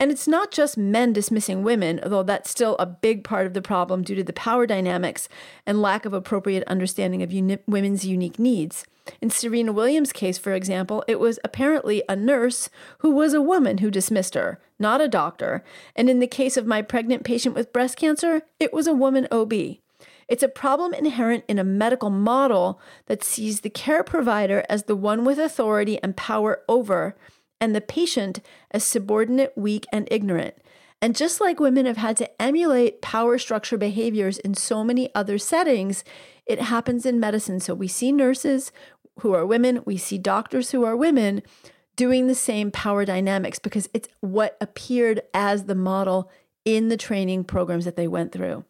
And 0.00 0.12
it's 0.12 0.28
not 0.28 0.52
just 0.52 0.78
men 0.78 1.12
dismissing 1.12 1.64
women, 1.64 1.98
although 2.02 2.22
that's 2.22 2.50
still 2.50 2.76
a 2.78 2.86
big 2.86 3.24
part 3.24 3.46
of 3.46 3.54
the 3.54 3.62
problem 3.62 4.02
due 4.02 4.14
to 4.14 4.22
the 4.22 4.32
power 4.32 4.66
dynamics 4.66 5.28
and 5.66 5.82
lack 5.82 6.04
of 6.04 6.12
appropriate 6.12 6.62
understanding 6.68 7.22
of 7.22 7.32
uni- 7.32 7.58
women's 7.66 8.04
unique 8.04 8.38
needs. 8.38 8.84
In 9.20 9.30
Serena 9.30 9.72
Williams' 9.72 10.12
case, 10.12 10.38
for 10.38 10.52
example, 10.52 11.02
it 11.08 11.18
was 11.18 11.40
apparently 11.42 12.02
a 12.08 12.14
nurse 12.14 12.68
who 12.98 13.10
was 13.10 13.34
a 13.34 13.42
woman 13.42 13.78
who 13.78 13.90
dismissed 13.90 14.34
her, 14.34 14.60
not 14.78 15.00
a 15.00 15.08
doctor. 15.08 15.64
And 15.96 16.08
in 16.08 16.20
the 16.20 16.26
case 16.26 16.56
of 16.56 16.66
my 16.66 16.82
pregnant 16.82 17.24
patient 17.24 17.54
with 17.54 17.72
breast 17.72 17.96
cancer, 17.96 18.42
it 18.60 18.72
was 18.72 18.86
a 18.86 18.94
woman 18.94 19.26
OB. 19.32 19.52
It's 20.28 20.42
a 20.42 20.48
problem 20.48 20.92
inherent 20.92 21.44
in 21.48 21.58
a 21.58 21.64
medical 21.64 22.10
model 22.10 22.78
that 23.06 23.24
sees 23.24 23.62
the 23.62 23.70
care 23.70 24.04
provider 24.04 24.62
as 24.68 24.84
the 24.84 24.94
one 24.94 25.24
with 25.24 25.38
authority 25.38 25.98
and 26.02 26.16
power 26.16 26.62
over, 26.68 27.16
and 27.60 27.74
the 27.74 27.80
patient 27.80 28.40
as 28.70 28.84
subordinate, 28.84 29.52
weak, 29.56 29.86
and 29.92 30.08
ignorant. 30.10 30.54
And 31.00 31.14
just 31.14 31.40
like 31.40 31.60
women 31.60 31.86
have 31.86 31.96
had 31.96 32.16
to 32.16 32.42
emulate 32.42 33.02
power 33.02 33.38
structure 33.38 33.78
behaviors 33.78 34.38
in 34.38 34.54
so 34.54 34.82
many 34.82 35.14
other 35.14 35.38
settings, 35.38 36.02
it 36.44 36.60
happens 36.60 37.06
in 37.06 37.20
medicine. 37.20 37.60
So 37.60 37.74
we 37.74 37.88
see 37.88 38.10
nurses 38.10 38.72
who 39.20 39.32
are 39.32 39.46
women, 39.46 39.82
we 39.84 39.96
see 39.96 40.18
doctors 40.18 40.70
who 40.70 40.84
are 40.84 40.96
women 40.96 41.42
doing 41.96 42.26
the 42.26 42.34
same 42.34 42.70
power 42.70 43.04
dynamics 43.04 43.58
because 43.58 43.88
it's 43.92 44.08
what 44.20 44.56
appeared 44.60 45.20
as 45.34 45.64
the 45.64 45.74
model 45.74 46.30
in 46.64 46.88
the 46.88 46.96
training 46.96 47.44
programs 47.44 47.84
that 47.84 47.96
they 47.96 48.08
went 48.08 48.32
through. 48.32 48.64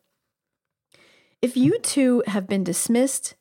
If 1.40 1.56
you 1.56 1.78
too 1.78 2.22
have 2.26 2.46
been 2.46 2.64
dismissed, 2.64 3.34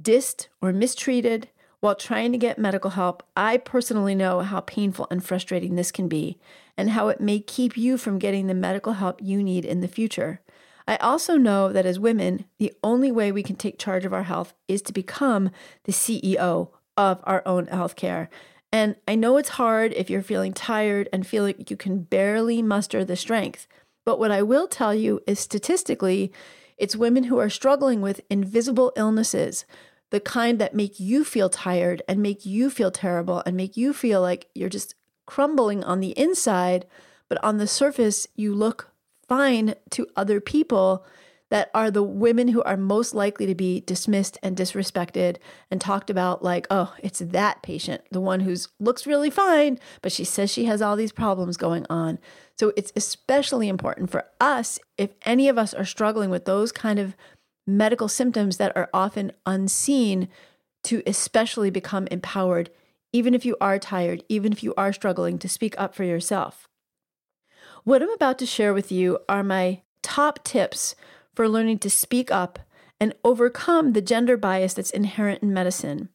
dissed, 0.00 0.48
or 0.62 0.72
mistreated 0.72 1.48
while 1.80 1.94
trying 1.94 2.32
to 2.32 2.38
get 2.38 2.58
medical 2.58 2.90
help, 2.90 3.22
I 3.36 3.56
personally 3.56 4.14
know 4.14 4.40
how 4.40 4.60
painful 4.60 5.06
and 5.10 5.24
frustrating 5.24 5.74
this 5.74 5.90
can 5.90 6.08
be 6.08 6.38
and 6.76 6.90
how 6.90 7.08
it 7.08 7.20
may 7.20 7.40
keep 7.40 7.76
you 7.76 7.96
from 7.96 8.18
getting 8.18 8.46
the 8.46 8.54
medical 8.54 8.94
help 8.94 9.20
you 9.22 9.42
need 9.42 9.64
in 9.64 9.80
the 9.80 9.88
future. 9.88 10.40
I 10.86 10.96
also 10.96 11.36
know 11.36 11.72
that 11.72 11.86
as 11.86 11.98
women, 11.98 12.44
the 12.58 12.72
only 12.82 13.10
way 13.10 13.32
we 13.32 13.42
can 13.42 13.56
take 13.56 13.78
charge 13.78 14.04
of 14.04 14.12
our 14.12 14.24
health 14.24 14.54
is 14.68 14.82
to 14.82 14.92
become 14.92 15.50
the 15.84 15.92
CEO 15.92 16.70
of 16.96 17.20
our 17.24 17.42
own 17.46 17.66
healthcare. 17.66 18.28
And 18.72 18.96
I 19.08 19.14
know 19.14 19.36
it's 19.36 19.50
hard 19.50 19.92
if 19.94 20.10
you're 20.10 20.22
feeling 20.22 20.52
tired 20.52 21.08
and 21.12 21.26
feel 21.26 21.44
like 21.44 21.70
you 21.70 21.76
can 21.76 22.02
barely 22.02 22.60
muster 22.60 23.04
the 23.04 23.16
strength. 23.16 23.66
But 24.04 24.18
what 24.18 24.30
I 24.30 24.42
will 24.42 24.68
tell 24.68 24.94
you 24.94 25.20
is 25.26 25.38
statistically, 25.38 26.32
it's 26.76 26.96
women 26.96 27.24
who 27.24 27.38
are 27.38 27.50
struggling 27.50 28.00
with 28.00 28.22
invisible 28.30 28.92
illnesses, 28.96 29.64
the 30.10 30.20
kind 30.20 30.58
that 30.58 30.74
make 30.74 31.00
you 31.00 31.24
feel 31.24 31.48
tired 31.48 32.02
and 32.08 32.20
make 32.20 32.44
you 32.44 32.70
feel 32.70 32.90
terrible 32.90 33.42
and 33.46 33.56
make 33.56 33.76
you 33.76 33.92
feel 33.92 34.20
like 34.20 34.48
you're 34.54 34.68
just 34.68 34.94
crumbling 35.26 35.82
on 35.84 36.00
the 36.00 36.18
inside, 36.18 36.86
but 37.28 37.42
on 37.44 37.58
the 37.58 37.66
surface, 37.66 38.26
you 38.34 38.54
look 38.54 38.90
fine 39.28 39.74
to 39.90 40.06
other 40.16 40.40
people 40.40 41.04
that 41.50 41.70
are 41.74 41.90
the 41.90 42.02
women 42.02 42.48
who 42.48 42.62
are 42.62 42.76
most 42.76 43.12
likely 43.12 43.44
to 43.44 43.54
be 43.54 43.80
dismissed 43.80 44.38
and 44.42 44.56
disrespected 44.56 45.36
and 45.70 45.80
talked 45.80 46.08
about 46.08 46.44
like, 46.44 46.66
oh, 46.70 46.94
it's 47.02 47.18
that 47.18 47.60
patient, 47.62 48.02
the 48.10 48.20
one 48.20 48.40
who 48.40 48.54
looks 48.78 49.06
really 49.06 49.30
fine, 49.30 49.78
but 50.00 50.12
she 50.12 50.24
says 50.24 50.50
she 50.50 50.64
has 50.64 50.80
all 50.80 50.96
these 50.96 51.12
problems 51.12 51.56
going 51.56 51.84
on. 51.90 52.18
So 52.56 52.72
it's 52.76 52.92
especially 52.94 53.68
important 53.68 54.10
for 54.10 54.24
us 54.40 54.78
if 54.96 55.10
any 55.24 55.48
of 55.48 55.58
us 55.58 55.74
are 55.74 55.84
struggling 55.84 56.30
with 56.30 56.44
those 56.44 56.70
kind 56.72 56.98
of 56.98 57.16
medical 57.76 58.08
symptoms 58.08 58.56
that 58.56 58.76
are 58.76 58.90
often 58.92 59.32
unseen 59.46 60.28
to 60.84 61.02
especially 61.06 61.70
become 61.70 62.06
empowered 62.08 62.70
even 63.12 63.34
if 63.34 63.44
you 63.44 63.56
are 63.60 63.78
tired, 63.78 64.22
even 64.28 64.52
if 64.52 64.62
you 64.62 64.74
are 64.76 64.92
struggling 64.92 65.38
to 65.38 65.48
speak 65.48 65.74
up 65.78 65.94
for 65.94 66.04
yourself. 66.04 66.68
What 67.84 68.02
I'm 68.02 68.10
about 68.10 68.38
to 68.38 68.46
share 68.46 68.74
with 68.74 68.92
you 68.92 69.18
are 69.28 69.42
my 69.42 69.82
top 70.02 70.44
tips 70.44 70.94
for 71.34 71.48
learning 71.48 71.78
to 71.80 71.90
speak 71.90 72.30
up 72.30 72.58
and 73.00 73.14
overcome 73.24 73.92
the 73.92 74.02
gender 74.02 74.36
bias 74.36 74.74
that's 74.74 74.90
inherent 74.90 75.42
in 75.42 75.52
medicine. 75.52 76.10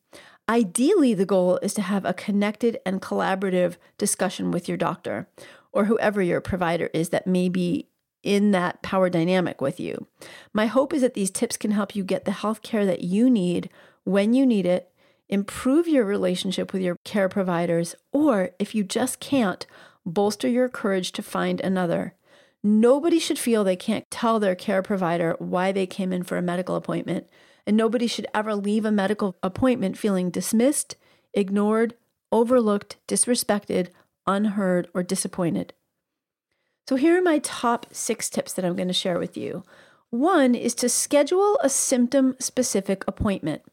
Ideally, 0.47 1.15
the 1.15 1.25
goal 1.25 1.57
is 1.63 1.73
to 1.73 1.81
have 1.81 2.05
a 2.05 2.13
connected 2.13 2.77
and 2.85 3.01
collaborative 3.01 3.77
discussion 3.97 4.51
with 4.51 4.67
your 4.67 4.77
doctor 4.77 5.27
or 5.71 5.85
whoever 5.85 6.21
your 6.21 6.39
provider 6.39 6.89
is 6.93 7.09
that 7.09 7.25
may 7.25 7.49
be 7.49 7.89
in 8.25 8.51
that 8.51 8.81
power 8.81 9.09
dynamic 9.09 9.61
with 9.61 9.79
you. 9.79 10.07
My 10.51 10.65
hope 10.65 10.93
is 10.93 11.01
that 11.01 11.13
these 11.13 11.29
tips 11.29 11.55
can 11.55 11.71
help 11.71 11.95
you 11.95 12.03
get 12.03 12.25
the 12.25 12.31
health 12.31 12.61
care 12.61 12.85
that 12.85 13.03
you 13.03 13.29
need 13.29 13.69
when 14.03 14.33
you 14.33 14.45
need 14.45 14.65
it, 14.65 14.91
improve 15.29 15.87
your 15.87 16.03
relationship 16.03 16.73
with 16.73 16.81
your 16.81 16.97
care 17.03 17.29
providers, 17.29 17.95
or 18.11 18.51
if 18.59 18.75
you 18.75 18.83
just 18.83 19.19
can't, 19.19 19.65
bolster 20.05 20.47
your 20.47 20.69
courage 20.69 21.11
to 21.13 21.23
find 21.23 21.61
another. 21.61 22.13
Nobody 22.63 23.19
should 23.19 23.39
feel 23.39 23.63
they 23.63 23.75
can't 23.75 24.09
tell 24.09 24.39
their 24.39 24.55
care 24.55 24.81
provider 24.81 25.35
why 25.39 25.71
they 25.71 25.85
came 25.85 26.11
in 26.11 26.23
for 26.23 26.37
a 26.37 26.41
medical 26.41 26.75
appointment, 26.75 27.27
and 27.67 27.77
nobody 27.77 28.07
should 28.07 28.27
ever 28.33 28.55
leave 28.55 28.85
a 28.85 28.91
medical 28.91 29.35
appointment 29.43 29.97
feeling 29.97 30.29
dismissed, 30.29 30.95
ignored, 31.33 31.95
overlooked, 32.31 32.97
disrespected, 33.07 33.89
unheard, 34.27 34.87
or 34.93 35.03
disappointed. 35.03 35.73
So, 36.87 36.95
here 36.95 37.17
are 37.17 37.21
my 37.21 37.39
top 37.39 37.87
six 37.91 38.29
tips 38.29 38.53
that 38.53 38.63
I'm 38.63 38.75
going 38.75 38.87
to 38.87 38.93
share 38.93 39.17
with 39.17 39.35
you. 39.35 39.63
One 40.11 40.53
is 40.53 40.75
to 40.75 40.89
schedule 40.89 41.57
a 41.63 41.69
symptom 41.69 42.35
specific 42.39 43.03
appointment. 43.07 43.63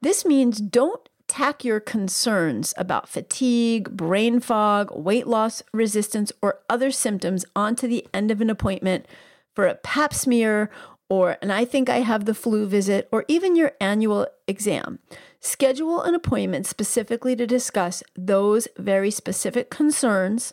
This 0.00 0.24
means 0.24 0.60
don't 0.60 1.06
tack 1.28 1.64
your 1.64 1.80
concerns 1.80 2.72
about 2.76 3.08
fatigue, 3.08 3.96
brain 3.96 4.40
fog, 4.40 4.90
weight 4.94 5.26
loss 5.26 5.62
resistance, 5.72 6.32
or 6.40 6.60
other 6.70 6.90
symptoms 6.90 7.44
onto 7.54 7.86
the 7.86 8.06
end 8.14 8.30
of 8.30 8.40
an 8.40 8.48
appointment 8.48 9.06
for 9.54 9.66
a 9.66 9.74
pap 9.74 10.14
smear 10.14 10.70
or 11.08 11.36
and 11.40 11.52
I 11.52 11.64
think 11.64 11.88
I 11.88 11.98
have 11.98 12.24
the 12.24 12.34
flu 12.34 12.66
visit 12.66 13.08
or 13.12 13.24
even 13.28 13.54
your 13.54 13.72
annual 13.80 14.26
exam. 14.46 14.98
Schedule 15.40 16.02
an 16.02 16.14
appointment 16.14 16.66
specifically 16.66 17.36
to 17.36 17.46
discuss 17.46 18.02
those 18.16 18.66
very 18.76 19.10
specific 19.10 19.70
concerns, 19.70 20.52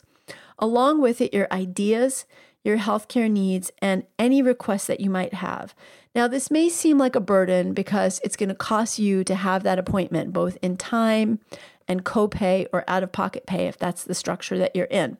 along 0.59 1.01
with 1.01 1.21
it 1.21 1.33
your 1.33 1.47
ideas, 1.51 2.25
your 2.63 2.77
healthcare 2.77 3.29
needs, 3.29 3.71
and 3.79 4.03
any 4.17 4.41
requests 4.41 4.87
that 4.87 4.99
you 4.99 5.09
might 5.09 5.33
have. 5.35 5.75
Now, 6.15 6.27
this 6.27 6.51
may 6.51 6.69
seem 6.69 6.97
like 6.97 7.15
a 7.15 7.19
burden 7.19 7.73
because 7.73 8.21
it's 8.23 8.35
going 8.35 8.49
to 8.49 8.55
cost 8.55 8.99
you 8.99 9.23
to 9.23 9.35
have 9.35 9.63
that 9.63 9.79
appointment, 9.79 10.31
both 10.31 10.57
in 10.61 10.77
time 10.77 11.39
and 11.87 12.05
copay 12.05 12.67
or 12.71 12.83
out 12.87 13.03
of 13.03 13.11
pocket 13.11 13.45
pay 13.45 13.67
if 13.67 13.77
that's 13.77 14.03
the 14.03 14.13
structure 14.13 14.57
that 14.57 14.75
you're 14.75 14.85
in. 14.85 15.17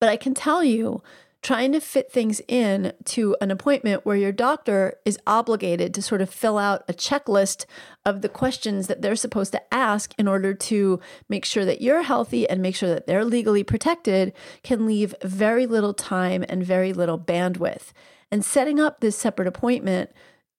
But 0.00 0.08
I 0.08 0.16
can 0.16 0.34
tell 0.34 0.64
you, 0.64 1.02
trying 1.42 1.72
to 1.72 1.80
fit 1.80 2.10
things 2.10 2.40
in 2.46 2.92
to 3.04 3.36
an 3.40 3.50
appointment 3.50 4.06
where 4.06 4.16
your 4.16 4.30
doctor 4.30 4.94
is 5.04 5.18
obligated 5.26 5.92
to 5.92 6.00
sort 6.00 6.20
of 6.20 6.30
fill 6.30 6.56
out 6.56 6.84
a 6.88 6.92
checklist 6.92 7.66
of 8.06 8.22
the 8.22 8.28
questions 8.28 8.86
that 8.86 9.02
they're 9.02 9.16
supposed 9.16 9.50
to 9.50 9.74
ask 9.74 10.14
in 10.18 10.28
order 10.28 10.54
to 10.54 11.00
make 11.28 11.44
sure 11.44 11.64
that 11.64 11.80
you're 11.80 12.02
healthy 12.02 12.48
and 12.48 12.62
make 12.62 12.76
sure 12.76 12.88
that 12.88 13.06
they're 13.08 13.24
legally 13.24 13.64
protected 13.64 14.32
can 14.62 14.86
leave 14.86 15.14
very 15.22 15.66
little 15.66 15.94
time 15.94 16.44
and 16.48 16.64
very 16.64 16.92
little 16.92 17.18
bandwidth. 17.18 17.92
And 18.30 18.44
setting 18.44 18.78
up 18.78 19.00
this 19.00 19.18
separate 19.18 19.48
appointment 19.48 20.10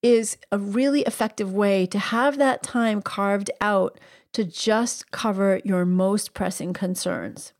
is 0.01 0.37
a 0.51 0.57
really 0.57 1.01
effective 1.03 1.53
way 1.53 1.85
to 1.85 1.97
have 1.97 2.37
that 2.37 2.61
time 2.61 3.01
carved 3.01 3.49
out 3.61 3.99
to 4.33 4.43
just 4.43 5.11
cover 5.11 5.61
your 5.63 5.85
most 5.85 6.33
pressing 6.33 6.73
concerns. 6.73 7.53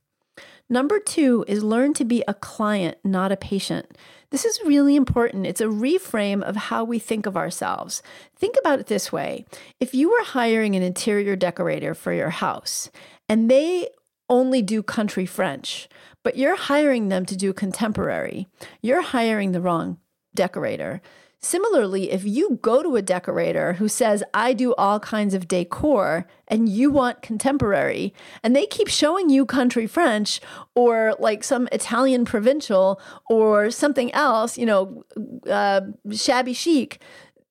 Number 0.73 0.99
two 0.99 1.45
is 1.47 1.63
learn 1.63 1.93
to 1.93 2.03
be 2.03 2.23
a 2.27 2.33
client, 2.33 2.97
not 3.03 3.31
a 3.31 3.37
patient. 3.37 3.95
This 4.31 4.43
is 4.43 4.59
really 4.65 4.95
important. 4.95 5.45
It's 5.45 5.61
a 5.61 5.65
reframe 5.65 6.41
of 6.41 6.55
how 6.55 6.83
we 6.83 6.97
think 6.97 7.27
of 7.27 7.37
ourselves. 7.37 8.01
Think 8.35 8.55
about 8.59 8.79
it 8.79 8.87
this 8.87 9.11
way 9.11 9.45
if 9.79 9.93
you 9.93 10.09
were 10.09 10.23
hiring 10.23 10.75
an 10.75 10.81
interior 10.81 11.35
decorator 11.35 11.93
for 11.93 12.11
your 12.11 12.31
house 12.31 12.89
and 13.29 13.51
they 13.51 13.89
only 14.29 14.63
do 14.63 14.81
country 14.81 15.27
French, 15.27 15.87
but 16.23 16.37
you're 16.37 16.55
hiring 16.55 17.09
them 17.09 17.27
to 17.27 17.37
do 17.37 17.53
contemporary, 17.53 18.47
you're 18.81 19.03
hiring 19.03 19.51
the 19.51 19.61
wrong 19.61 19.99
decorator. 20.33 21.03
Similarly, 21.43 22.09
if 22.09 22.23
you 22.23 22.57
go 22.61 22.81
to 22.81 22.95
a 22.95 23.01
decorator 23.01 23.73
who 23.73 23.89
says, 23.89 24.23
I 24.33 24.53
do 24.53 24.73
all 24.75 25.01
kinds 25.01 25.33
of 25.33 25.45
decor 25.45 26.25
and 26.47 26.69
you 26.69 26.89
want 26.89 27.21
contemporary, 27.21 28.13
and 28.41 28.55
they 28.55 28.65
keep 28.65 28.87
showing 28.87 29.29
you 29.29 29.45
country 29.45 29.85
French 29.85 30.39
or 30.73 31.15
like 31.19 31.43
some 31.43 31.67
Italian 31.73 32.23
provincial 32.23 33.01
or 33.29 33.71
something 33.71 34.09
else, 34.13 34.57
you 34.57 34.65
know, 34.65 35.03
uh, 35.49 35.81
shabby 36.13 36.53
chic, 36.53 37.01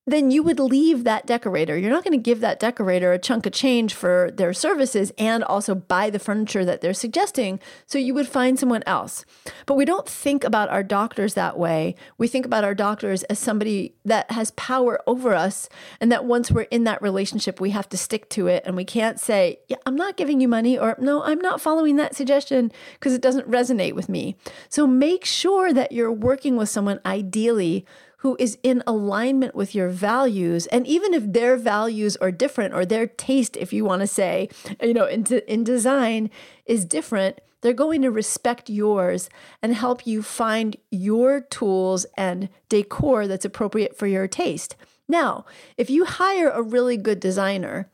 then 0.07 0.33
you 0.33 0.43
would 0.43 0.59
leave 0.59 1.05
that 1.05 1.27
decorator. 1.27 1.79
You're 1.79 1.93
not 1.93 2.03
going 2.03 2.19
to 2.19 2.23
give 2.23 2.41
that 2.41 2.59
decorator 2.59 3.13
a 3.13 3.19
chunk 3.19 3.47
of 3.47 3.53
change 3.53 3.95
for 3.95 4.31
their 4.35 4.53
services 4.53 5.13
and 5.17 5.45
also 5.45 5.77
buy 5.77 6.11
the 6.11 6.19
furniture 6.19 6.65
that 6.65 6.81
they're 6.81 6.93
suggesting. 6.93 7.61
So 7.87 7.99
you 7.99 8.13
would 8.15 8.27
find 8.27 8.59
someone 8.59 8.83
else. 8.85 9.25
But 9.65 9.77
we 9.77 9.85
don't 9.85 10.09
think 10.09 10.43
about 10.43 10.71
our 10.71 10.83
doctors 10.83 11.35
that 11.35 11.57
way. 11.57 11.95
We 12.19 12.27
think 12.27 12.45
about 12.45 12.65
our 12.65 12.75
doctors 12.75 13.23
as 13.25 13.39
somebody 13.39 13.95
that 14.05 14.29
has 14.33 14.51
power 14.53 15.01
over 15.07 15.35
us 15.35 15.69
and 16.01 16.11
that 16.11 16.25
once 16.25 16.51
we're 16.51 16.63
in 16.63 16.83
that 16.85 17.01
relationship, 17.01 17.61
we 17.61 17.71
have 17.71 17.89
to 17.91 17.97
stick 17.97 18.29
to 18.31 18.49
it. 18.49 18.65
And 18.67 18.75
we 18.75 18.85
can't 18.85 19.21
say, 19.21 19.61
yeah, 19.69 19.77
I'm 19.87 19.97
not 19.97 20.17
giving 20.17 20.41
you 20.41 20.49
money 20.49 20.77
or 20.77 20.97
no, 20.99 21.23
I'm 21.23 21.41
not 21.41 21.61
following 21.61 21.95
that 21.97 22.17
suggestion 22.17 22.73
because 22.95 23.15
it 23.15 23.23
doesn't 23.23 23.49
resonate 23.49 23.95
with 23.95 24.09
me. 24.09 24.37
So 24.69 24.85
make 24.85 25.25
sure 25.25 25.73
that 25.73 25.93
you're 25.93 26.13
working 26.13 26.57
with 26.57 26.69
someone 26.69 26.99
ideally 27.07 27.87
who 28.23 28.37
is 28.39 28.57
in 28.63 28.83
alignment 28.87 29.55
with 29.55 29.75
your 29.75 29.89
values. 29.89 30.67
And 30.69 30.87
even 30.87 31.13
if 31.13 31.33
their 31.33 31.57
values 31.57 32.17
are 32.19 32.31
different 32.31 32.73
or 32.73 32.87
their 32.87 33.07
taste, 33.07 33.57
if 33.57 33.73
you 33.73 33.85
want 33.85 34.01
to 34.01 34.07
say, 34.07 34.49
you 34.81 34.95
know, 34.95 35.07
in, 35.07 35.27
in 35.49 35.65
design 35.65 36.31
is 36.65 36.85
different, 36.85 37.41
They're 37.63 37.73
going 37.73 38.03
to 38.03 38.11
respect 38.11 38.69
yours 38.69 39.31
and 39.63 39.75
help 39.75 40.07
you 40.07 40.23
find 40.23 40.77
your 40.91 41.41
tools 41.41 42.05
and 42.17 42.49
decor 42.69 43.27
that's 43.27 43.45
appropriate 43.45 43.97
for 43.97 44.07
your 44.07 44.29
taste. 44.29 44.77
Now, 45.09 45.47
if 45.77 45.89
you 45.89 46.05
hire 46.05 46.51
a 46.51 46.63
really 46.63 46.97
good 46.97 47.21
designer 47.21 47.89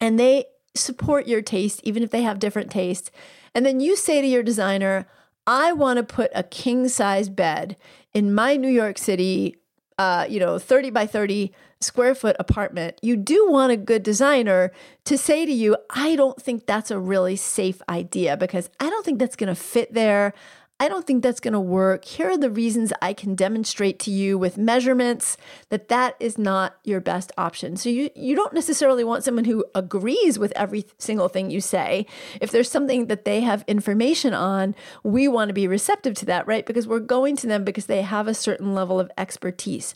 and 0.00 0.18
they 0.18 0.46
support 0.74 1.28
your 1.28 1.42
taste, 1.42 1.80
even 1.84 2.02
if 2.02 2.10
they 2.10 2.22
have 2.22 2.38
different 2.38 2.70
tastes, 2.70 3.10
and 3.54 3.64
then 3.64 3.80
you 3.80 3.96
say 3.96 4.20
to 4.20 4.26
your 4.26 4.42
designer, 4.42 5.06
I 5.46 5.72
want 5.72 5.98
to 5.98 6.02
put 6.02 6.30
a 6.34 6.42
king 6.42 6.88
size 6.88 7.28
bed 7.28 7.76
in 8.12 8.34
my 8.34 8.56
New 8.56 8.68
York 8.68 8.98
City, 8.98 9.56
uh, 9.98 10.26
you 10.28 10.40
know, 10.40 10.58
30 10.58 10.90
by 10.90 11.06
30 11.06 11.52
square 11.80 12.14
foot 12.14 12.36
apartment, 12.38 12.98
you 13.02 13.16
do 13.16 13.50
want 13.50 13.72
a 13.72 13.76
good 13.76 14.02
designer 14.02 14.72
to 15.04 15.18
say 15.18 15.44
to 15.44 15.52
you, 15.52 15.76
I 15.90 16.16
don't 16.16 16.40
think 16.40 16.66
that's 16.66 16.90
a 16.90 16.98
really 16.98 17.36
safe 17.36 17.82
idea 17.88 18.36
because 18.36 18.70
I 18.80 18.88
don't 18.88 19.04
think 19.04 19.18
that's 19.18 19.36
going 19.36 19.48
to 19.48 19.60
fit 19.60 19.92
there. 19.92 20.32
I 20.78 20.88
don't 20.88 21.06
think 21.06 21.22
that's 21.22 21.40
going 21.40 21.54
to 21.54 21.60
work. 21.60 22.04
Here 22.04 22.28
are 22.28 22.36
the 22.36 22.50
reasons 22.50 22.92
I 23.00 23.14
can 23.14 23.34
demonstrate 23.34 23.98
to 24.00 24.10
you 24.10 24.36
with 24.36 24.58
measurements 24.58 25.38
that 25.70 25.88
that 25.88 26.16
is 26.20 26.36
not 26.36 26.76
your 26.84 27.00
best 27.00 27.32
option. 27.38 27.76
So 27.76 27.88
you 27.88 28.10
you 28.14 28.36
don't 28.36 28.52
necessarily 28.52 29.02
want 29.02 29.24
someone 29.24 29.46
who 29.46 29.64
agrees 29.74 30.38
with 30.38 30.52
every 30.54 30.84
single 30.98 31.28
thing 31.28 31.50
you 31.50 31.62
say. 31.62 32.06
If 32.42 32.50
there's 32.50 32.70
something 32.70 33.06
that 33.06 33.24
they 33.24 33.40
have 33.40 33.64
information 33.66 34.34
on, 34.34 34.74
we 35.02 35.28
want 35.28 35.48
to 35.48 35.54
be 35.54 35.66
receptive 35.66 36.14
to 36.16 36.26
that, 36.26 36.46
right? 36.46 36.66
Because 36.66 36.86
we're 36.86 37.00
going 37.00 37.36
to 37.36 37.46
them 37.46 37.64
because 37.64 37.86
they 37.86 38.02
have 38.02 38.28
a 38.28 38.34
certain 38.34 38.74
level 38.74 39.00
of 39.00 39.10
expertise. 39.16 39.94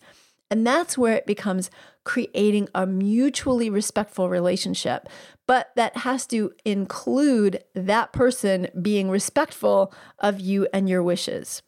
And 0.50 0.66
that's 0.66 0.98
where 0.98 1.14
it 1.14 1.26
becomes 1.26 1.70
creating 2.04 2.68
a 2.74 2.86
mutually 2.86 3.70
respectful 3.70 4.28
relationship. 4.28 5.08
But 5.46 5.70
that 5.76 5.98
has 5.98 6.26
to 6.28 6.52
include 6.64 7.64
that 7.74 8.12
person 8.12 8.68
being 8.80 9.10
respectful 9.10 9.92
of 10.18 10.40
you 10.40 10.68
and 10.72 10.88
your 10.88 11.02
wishes. 11.02 11.62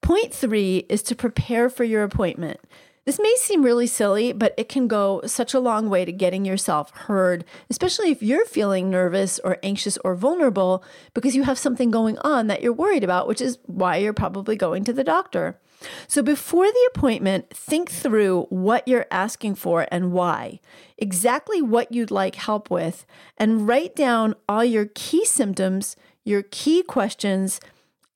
Point 0.00 0.32
three 0.32 0.86
is 0.88 1.02
to 1.04 1.14
prepare 1.14 1.68
for 1.68 1.84
your 1.84 2.02
appointment. 2.02 2.60
This 3.08 3.18
may 3.18 3.34
seem 3.36 3.64
really 3.64 3.86
silly, 3.86 4.34
but 4.34 4.52
it 4.58 4.68
can 4.68 4.86
go 4.86 5.22
such 5.24 5.54
a 5.54 5.60
long 5.60 5.88
way 5.88 6.04
to 6.04 6.12
getting 6.12 6.44
yourself 6.44 6.90
heard, 6.90 7.46
especially 7.70 8.10
if 8.10 8.22
you're 8.22 8.44
feeling 8.44 8.90
nervous 8.90 9.38
or 9.38 9.56
anxious 9.62 9.96
or 10.04 10.14
vulnerable 10.14 10.84
because 11.14 11.34
you 11.34 11.44
have 11.44 11.58
something 11.58 11.90
going 11.90 12.18
on 12.18 12.48
that 12.48 12.60
you're 12.60 12.70
worried 12.70 13.02
about, 13.02 13.26
which 13.26 13.40
is 13.40 13.58
why 13.64 13.96
you're 13.96 14.12
probably 14.12 14.56
going 14.56 14.84
to 14.84 14.92
the 14.92 15.02
doctor. 15.02 15.58
So 16.06 16.22
before 16.22 16.66
the 16.66 16.90
appointment, 16.94 17.50
think 17.50 17.90
through 17.90 18.46
what 18.50 18.86
you're 18.88 19.06
asking 19.10 19.56
for 19.56 19.86
and 19.90 20.12
why, 20.12 20.60
exactly 20.96 21.62
what 21.62 21.92
you'd 21.92 22.10
like 22.10 22.34
help 22.34 22.70
with, 22.70 23.06
and 23.36 23.66
write 23.66 23.94
down 23.94 24.34
all 24.48 24.64
your 24.64 24.86
key 24.94 25.24
symptoms, 25.24 25.96
your 26.24 26.42
key 26.42 26.82
questions, 26.82 27.60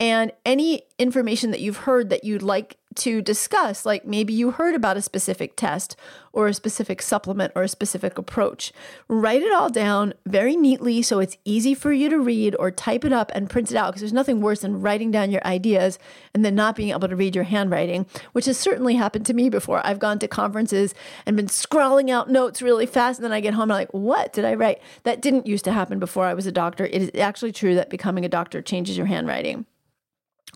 and 0.01 0.33
any 0.45 0.83
information 0.99 1.53
that 1.53 1.61
you've 1.61 1.79
heard 1.79 2.11
that 2.11 2.25
you'd 2.25 2.43
like 2.43 2.77
to 2.97 3.23
discuss. 3.23 3.85
Like 3.85 4.05
maybe 4.05 4.33
you 4.33 4.53
heard 4.53 4.75
about 4.75 4.97
a 4.97 5.03
specific 5.03 5.57
test 5.57 5.97
or 6.33 6.49
a 6.49 6.55
specific 6.55 7.03
supplement 7.03 7.53
or 7.55 7.63
a 7.63 7.69
specific 7.69 8.17
approach. 8.17 8.73
Write 9.09 9.43
it 9.43 9.53
all 9.53 9.69
down 9.69 10.15
very 10.27 10.57
neatly 10.57 11.03
so 11.03 11.19
it's 11.19 11.37
easy 11.45 11.75
for 11.75 11.93
you 11.93 12.09
to 12.09 12.19
read 12.19 12.57
or 12.59 12.71
type 12.71 13.05
it 13.05 13.13
up 13.13 13.31
and 13.35 13.51
print 13.51 13.71
it 13.71 13.77
out 13.77 13.89
because 13.89 14.01
there's 14.01 14.13
nothing 14.13 14.41
worse 14.41 14.61
than 14.61 14.81
writing 14.81 15.11
down 15.11 15.31
your 15.31 15.45
ideas 15.47 15.99
and 16.35 16.45
then 16.45 16.55
not 16.55 16.77
being 16.77 16.91
able 16.91 17.09
to 17.09 17.17
read 17.17 17.35
your 17.35 17.45
handwriting, 17.45 18.07
which 18.33 18.47
has 18.47 18.59
certainly 18.59 18.95
happened 18.95 19.27
to 19.27 19.35
me 19.35 19.49
before. 19.49 19.85
I've 19.87 19.99
gone 19.99 20.19
to 20.21 20.29
conferences 20.29 20.95
and 21.27 21.37
been 21.37 21.49
scrawling 21.49 22.11
out 22.11 22.31
notes 22.31 22.63
really 22.63 22.87
fast 22.87 23.19
and 23.19 23.25
then 23.25 23.33
I 23.33 23.41
get 23.41 23.55
home 23.55 23.63
and 23.63 23.73
I'm 23.73 23.79
like, 23.79 23.93
what 23.93 24.33
did 24.33 24.45
I 24.45 24.55
write? 24.55 24.81
That 25.05 25.21
didn't 25.21 25.47
used 25.47 25.65
to 25.65 25.73
happen 25.73 25.99
before 25.99 26.25
I 26.25 26.35
was 26.35 26.47
a 26.47 26.53
doctor. 26.53 26.87
It 26.87 27.03
is 27.03 27.21
actually 27.21 27.53
true 27.53 27.75
that 27.75 27.91
becoming 27.91 28.25
a 28.25 28.29
doctor 28.29 28.63
changes 28.63 28.97
your 28.97 29.07
handwriting. 29.07 29.67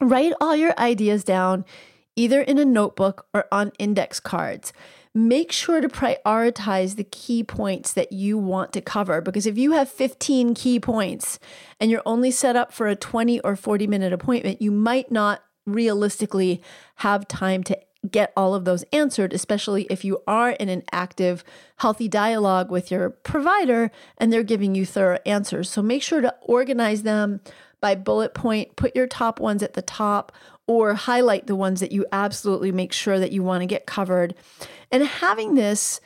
Write 0.00 0.32
all 0.40 0.54
your 0.54 0.78
ideas 0.78 1.24
down 1.24 1.64
either 2.16 2.40
in 2.40 2.58
a 2.58 2.64
notebook 2.64 3.26
or 3.32 3.46
on 3.52 3.70
index 3.78 4.18
cards. 4.18 4.72
Make 5.14 5.52
sure 5.52 5.80
to 5.80 5.88
prioritize 5.88 6.96
the 6.96 7.04
key 7.04 7.42
points 7.42 7.92
that 7.92 8.12
you 8.12 8.36
want 8.36 8.72
to 8.74 8.80
cover 8.80 9.20
because 9.20 9.46
if 9.46 9.56
you 9.56 9.72
have 9.72 9.88
15 9.88 10.54
key 10.54 10.80
points 10.80 11.38
and 11.80 11.90
you're 11.90 12.02
only 12.04 12.30
set 12.30 12.56
up 12.56 12.72
for 12.72 12.88
a 12.88 12.96
20 12.96 13.40
or 13.40 13.56
40 13.56 13.86
minute 13.86 14.12
appointment, 14.12 14.60
you 14.60 14.70
might 14.70 15.10
not 15.10 15.42
realistically 15.64 16.62
have 16.96 17.26
time 17.28 17.62
to 17.64 17.78
get 18.10 18.32
all 18.36 18.54
of 18.54 18.64
those 18.64 18.84
answered, 18.92 19.32
especially 19.32 19.84
if 19.84 20.04
you 20.04 20.22
are 20.26 20.50
in 20.50 20.68
an 20.68 20.82
active, 20.92 21.42
healthy 21.78 22.08
dialogue 22.08 22.70
with 22.70 22.90
your 22.90 23.10
provider 23.10 23.90
and 24.18 24.32
they're 24.32 24.42
giving 24.42 24.74
you 24.74 24.86
thorough 24.86 25.18
answers. 25.26 25.68
So 25.68 25.82
make 25.82 26.02
sure 26.02 26.20
to 26.20 26.34
organize 26.42 27.02
them 27.02 27.40
by 27.80 27.94
bullet 27.94 28.34
point, 28.34 28.76
put 28.76 28.96
your 28.96 29.06
top 29.06 29.40
ones 29.40 29.62
at 29.62 29.74
the 29.74 29.82
top, 29.82 30.32
or 30.66 30.94
highlight 30.94 31.46
the 31.46 31.56
ones 31.56 31.80
that 31.80 31.92
you 31.92 32.06
absolutely 32.12 32.72
make 32.72 32.92
sure 32.92 33.18
that 33.18 33.32
you 33.32 33.42
want 33.42 33.62
to 33.62 33.66
get 33.66 33.86
covered. 33.86 34.34
And 34.90 35.04
having 35.04 35.54
this 35.54 36.00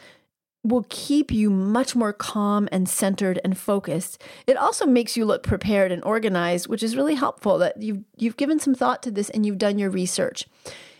will 0.62 0.84
keep 0.90 1.32
you 1.32 1.48
much 1.48 1.96
more 1.96 2.12
calm 2.12 2.68
and 2.70 2.88
centered 2.88 3.40
and 3.42 3.56
focused. 3.56 4.22
It 4.46 4.56
also 4.56 4.84
makes 4.84 5.16
you 5.16 5.24
look 5.24 5.42
prepared 5.42 5.90
and 5.90 6.04
organized, 6.04 6.68
which 6.68 6.82
is 6.82 6.96
really 6.96 7.14
helpful 7.14 7.58
that 7.58 7.80
you've 7.80 8.04
you've 8.16 8.36
given 8.36 8.58
some 8.58 8.74
thought 8.74 9.02
to 9.04 9.10
this 9.10 9.30
and 9.30 9.46
you've 9.46 9.58
done 9.58 9.78
your 9.78 9.90
research. 9.90 10.46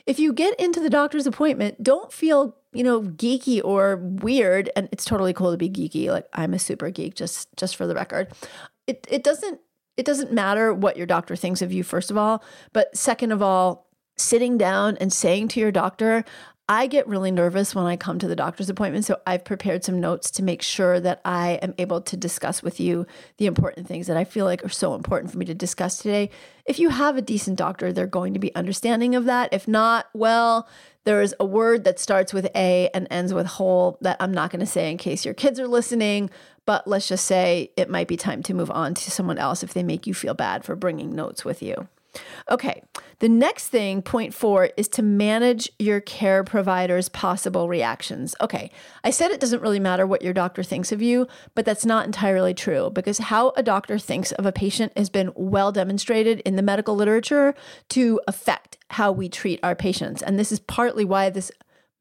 If 0.06 0.18
you 0.18 0.32
get 0.32 0.58
into 0.58 0.80
the 0.80 0.90
doctor's 0.90 1.26
appointment, 1.26 1.82
don't 1.82 2.10
feel, 2.10 2.56
you 2.72 2.82
know, 2.82 3.02
geeky 3.02 3.60
or 3.62 3.96
weird 3.96 4.70
and 4.74 4.88
it's 4.92 5.04
totally 5.04 5.34
cool 5.34 5.50
to 5.50 5.58
be 5.58 5.68
geeky. 5.68 6.08
Like 6.08 6.26
I'm 6.32 6.54
a 6.54 6.58
super 6.58 6.90
geek 6.90 7.14
just 7.14 7.48
just 7.56 7.76
for 7.76 7.86
the 7.86 7.94
record. 7.94 8.28
It 8.86 9.06
it 9.10 9.22
doesn't 9.22 9.60
it 9.96 10.06
doesn't 10.06 10.32
matter 10.32 10.72
what 10.72 10.96
your 10.96 11.06
doctor 11.06 11.36
thinks 11.36 11.62
of 11.62 11.72
you, 11.72 11.82
first 11.82 12.10
of 12.10 12.16
all. 12.16 12.42
But 12.72 12.96
second 12.96 13.32
of 13.32 13.42
all, 13.42 13.86
sitting 14.16 14.58
down 14.58 14.96
and 14.98 15.12
saying 15.12 15.48
to 15.48 15.60
your 15.60 15.72
doctor, 15.72 16.24
I 16.68 16.86
get 16.86 17.08
really 17.08 17.32
nervous 17.32 17.74
when 17.74 17.86
I 17.86 17.96
come 17.96 18.20
to 18.20 18.28
the 18.28 18.36
doctor's 18.36 18.70
appointment. 18.70 19.04
So 19.04 19.18
I've 19.26 19.44
prepared 19.44 19.82
some 19.82 20.00
notes 20.00 20.30
to 20.30 20.44
make 20.44 20.62
sure 20.62 21.00
that 21.00 21.20
I 21.24 21.58
am 21.62 21.74
able 21.78 22.00
to 22.02 22.16
discuss 22.16 22.62
with 22.62 22.78
you 22.78 23.06
the 23.38 23.46
important 23.46 23.88
things 23.88 24.06
that 24.06 24.16
I 24.16 24.22
feel 24.22 24.44
like 24.44 24.64
are 24.64 24.68
so 24.68 24.94
important 24.94 25.32
for 25.32 25.38
me 25.38 25.46
to 25.46 25.54
discuss 25.54 25.96
today. 25.96 26.30
If 26.64 26.78
you 26.78 26.90
have 26.90 27.16
a 27.16 27.22
decent 27.22 27.58
doctor, 27.58 27.92
they're 27.92 28.06
going 28.06 28.34
to 28.34 28.38
be 28.38 28.54
understanding 28.54 29.16
of 29.16 29.24
that. 29.24 29.52
If 29.52 29.66
not, 29.66 30.06
well, 30.14 30.68
there's 31.04 31.34
a 31.40 31.44
word 31.44 31.82
that 31.82 31.98
starts 31.98 32.32
with 32.32 32.46
A 32.54 32.88
and 32.94 33.08
ends 33.10 33.34
with 33.34 33.46
whole 33.46 33.98
that 34.02 34.18
I'm 34.20 34.32
not 34.32 34.52
going 34.52 34.60
to 34.60 34.66
say 34.66 34.92
in 34.92 34.96
case 34.96 35.24
your 35.24 35.34
kids 35.34 35.58
are 35.58 35.66
listening, 35.66 36.30
but 36.70 36.86
let's 36.86 37.08
just 37.08 37.24
say 37.24 37.72
it 37.76 37.90
might 37.90 38.06
be 38.06 38.16
time 38.16 38.44
to 38.44 38.54
move 38.54 38.70
on 38.70 38.94
to 38.94 39.10
someone 39.10 39.38
else 39.38 39.64
if 39.64 39.74
they 39.74 39.82
make 39.82 40.06
you 40.06 40.14
feel 40.14 40.34
bad 40.34 40.64
for 40.64 40.76
bringing 40.76 41.12
notes 41.16 41.44
with 41.44 41.60
you. 41.64 41.88
Okay, 42.48 42.84
the 43.18 43.28
next 43.28 43.66
thing, 43.66 44.02
point 44.02 44.32
four, 44.32 44.70
is 44.76 44.86
to 44.90 45.02
manage 45.02 45.68
your 45.80 46.00
care 46.00 46.44
provider's 46.44 47.08
possible 47.08 47.68
reactions. 47.68 48.36
Okay, 48.40 48.70
I 49.02 49.10
said 49.10 49.32
it 49.32 49.40
doesn't 49.40 49.62
really 49.62 49.80
matter 49.80 50.06
what 50.06 50.22
your 50.22 50.32
doctor 50.32 50.62
thinks 50.62 50.92
of 50.92 51.02
you, 51.02 51.26
but 51.56 51.64
that's 51.64 51.84
not 51.84 52.06
entirely 52.06 52.54
true 52.54 52.88
because 52.88 53.18
how 53.18 53.52
a 53.56 53.64
doctor 53.64 53.98
thinks 53.98 54.30
of 54.30 54.46
a 54.46 54.52
patient 54.52 54.92
has 54.96 55.10
been 55.10 55.32
well 55.34 55.72
demonstrated 55.72 56.38
in 56.42 56.54
the 56.54 56.62
medical 56.62 56.94
literature 56.94 57.52
to 57.88 58.20
affect 58.28 58.78
how 58.90 59.10
we 59.10 59.28
treat 59.28 59.58
our 59.64 59.74
patients. 59.74 60.22
And 60.22 60.38
this 60.38 60.52
is 60.52 60.60
partly 60.60 61.04
why 61.04 61.30
this 61.30 61.50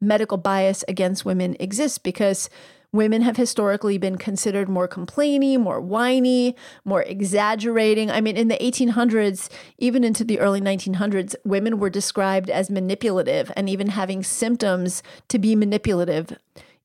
medical 0.00 0.38
bias 0.38 0.84
against 0.86 1.24
women 1.24 1.56
exists 1.58 1.98
because 1.98 2.48
Women 2.92 3.22
have 3.22 3.36
historically 3.36 3.98
been 3.98 4.18
considered 4.18 4.68
more 4.68 4.88
complaining, 4.88 5.60
more 5.60 5.80
whiny, 5.80 6.56
more 6.84 7.02
exaggerating. 7.02 8.10
I 8.10 8.20
mean, 8.20 8.36
in 8.36 8.48
the 8.48 8.58
1800s, 8.58 9.48
even 9.78 10.02
into 10.02 10.24
the 10.24 10.40
early 10.40 10.60
1900s, 10.60 11.36
women 11.44 11.78
were 11.78 11.90
described 11.90 12.50
as 12.50 12.68
manipulative 12.68 13.52
and 13.56 13.68
even 13.68 13.88
having 13.88 14.24
symptoms 14.24 15.04
to 15.28 15.38
be 15.38 15.54
manipulative 15.54 16.36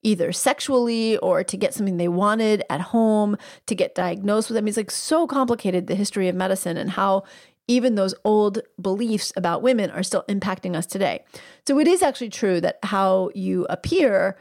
either 0.03 0.31
sexually 0.31 1.17
or 1.17 1.43
to 1.43 1.57
get 1.57 1.73
something 1.73 1.97
they 1.97 2.07
wanted 2.07 2.63
at 2.69 2.79
home, 2.79 3.35
to 3.65 3.73
get 3.73 3.95
diagnosed 3.95 4.49
with. 4.49 4.57
I 4.57 4.61
mean, 4.61 4.67
it's 4.67 4.77
like 4.77 4.91
so 4.91 5.25
complicated 5.25 5.87
the 5.87 5.95
history 5.95 6.27
of 6.27 6.35
medicine 6.35 6.77
and 6.77 6.91
how 6.91 7.23
even 7.67 7.95
those 7.95 8.13
old 8.23 8.59
beliefs 8.79 9.33
about 9.35 9.63
women 9.63 9.89
are 9.89 10.03
still 10.03 10.23
impacting 10.29 10.75
us 10.75 10.85
today. 10.85 11.23
So 11.67 11.79
it 11.79 11.87
is 11.87 12.03
actually 12.03 12.29
true 12.29 12.61
that 12.61 12.77
how 12.83 13.31
you 13.33 13.65
appear 13.71 14.37